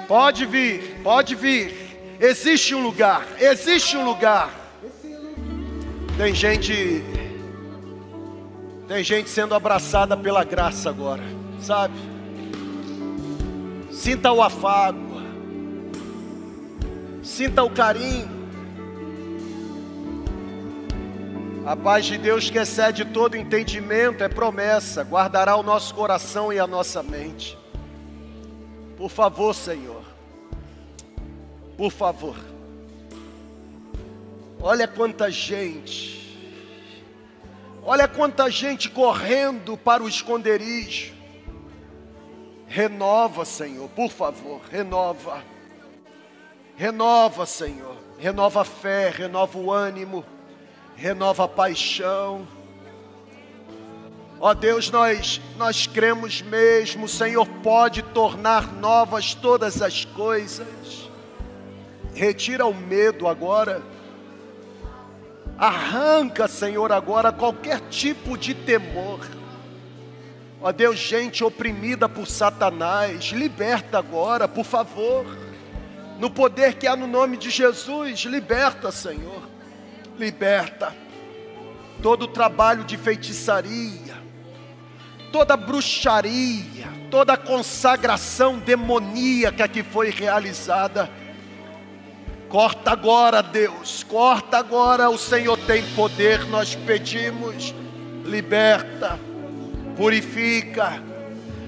[0.08, 2.18] pode vir, pode vir.
[2.20, 4.50] Existe um lugar, existe um lugar.
[6.18, 7.04] Tem gente
[8.88, 11.24] tem gente sendo abraçada pela graça agora,
[11.62, 11.96] sabe?
[13.92, 15.22] Sinta o afago,
[17.24, 18.42] sinta o carinho.
[21.66, 26.60] A paz de Deus que excede todo entendimento é promessa, guardará o nosso coração e
[26.60, 27.61] a nossa mente.
[29.02, 30.04] Por favor, Senhor,
[31.76, 32.36] por favor,
[34.62, 36.22] olha quanta gente
[37.84, 41.16] Olha quanta gente correndo para o esconderijo.
[42.68, 45.44] Renova, Senhor, por favor, renova.
[46.76, 47.98] Renova, Senhor.
[48.20, 50.24] Renova a fé, renova o ânimo,
[50.96, 52.48] renova a paixão.
[54.44, 61.08] Ó Deus, nós nós cremos mesmo, o Senhor pode tornar novas todas as coisas.
[62.16, 63.84] Retira o medo agora.
[65.60, 69.20] Arranca, Senhor, agora qualquer tipo de temor.
[70.60, 75.24] Ó Deus, gente oprimida por Satanás, liberta agora, por favor.
[76.18, 79.44] No poder que há no nome de Jesus, liberta, Senhor.
[80.18, 80.96] Liberta
[82.02, 84.11] todo o trabalho de feitiçaria,
[85.32, 91.10] toda bruxaria, toda consagração demoníaca que foi realizada.
[92.50, 97.74] Corta agora, Deus, corta agora, o Senhor tem poder, nós pedimos,
[98.26, 99.18] liberta,
[99.96, 101.02] purifica.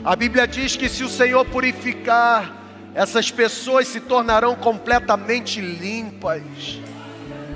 [0.03, 2.61] A Bíblia diz que se o Senhor purificar,
[2.93, 6.43] essas pessoas se tornarão completamente limpas.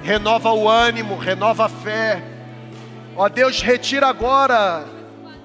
[0.01, 2.24] Renova o ânimo, renova a fé.
[3.14, 4.97] Ó Deus, retira agora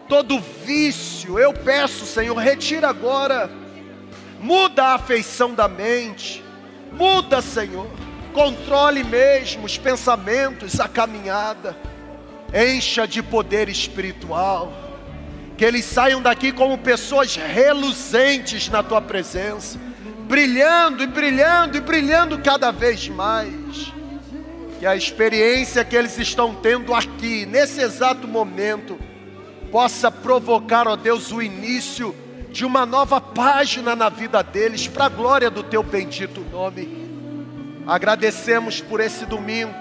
[0.08, 1.38] todo vício.
[1.38, 3.50] Eu peço, Senhor, retira agora.
[4.40, 6.42] Muda a afeição da mente.
[6.92, 7.88] Muda, Senhor.
[8.32, 11.76] Controle mesmo os pensamentos, a caminhada.
[12.52, 14.72] Encha de poder espiritual.
[15.56, 19.78] Que eles saiam daqui como pessoas reluzentes na tua presença,
[20.26, 23.92] brilhando e brilhando e brilhando cada vez mais.
[24.80, 28.98] Que a experiência que eles estão tendo aqui, nesse exato momento,
[29.72, 32.14] possa provocar, ó Deus, o início
[32.50, 37.00] de uma nova página na vida deles, para a glória do teu bendito nome.
[37.86, 39.72] Agradecemos por esse domingo,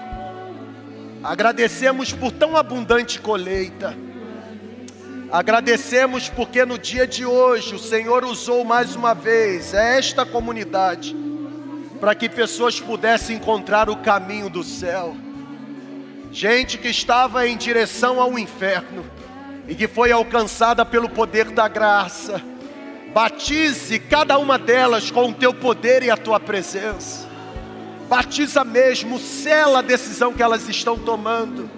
[1.22, 3.94] agradecemos por tão abundante colheita,
[5.30, 11.14] agradecemos porque no dia de hoje o Senhor usou mais uma vez esta comunidade
[12.00, 15.14] para que pessoas pudessem encontrar o caminho do céu.
[16.32, 19.04] Gente que estava em direção ao inferno,
[19.68, 22.42] e que foi alcançada pelo poder da graça.
[23.12, 27.28] Batize cada uma delas com o teu poder e a tua presença.
[28.08, 31.70] Batiza mesmo, sela a decisão que elas estão tomando.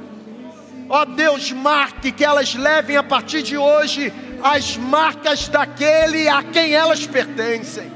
[0.89, 4.13] Ó oh Deus, marque que elas levem a partir de hoje
[4.43, 7.91] as marcas daquele a quem elas pertencem.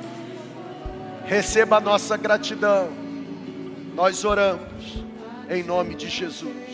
[1.27, 2.89] Receba a nossa gratidão.
[3.95, 5.05] Nós oramos
[5.51, 6.68] em nome de Jesus.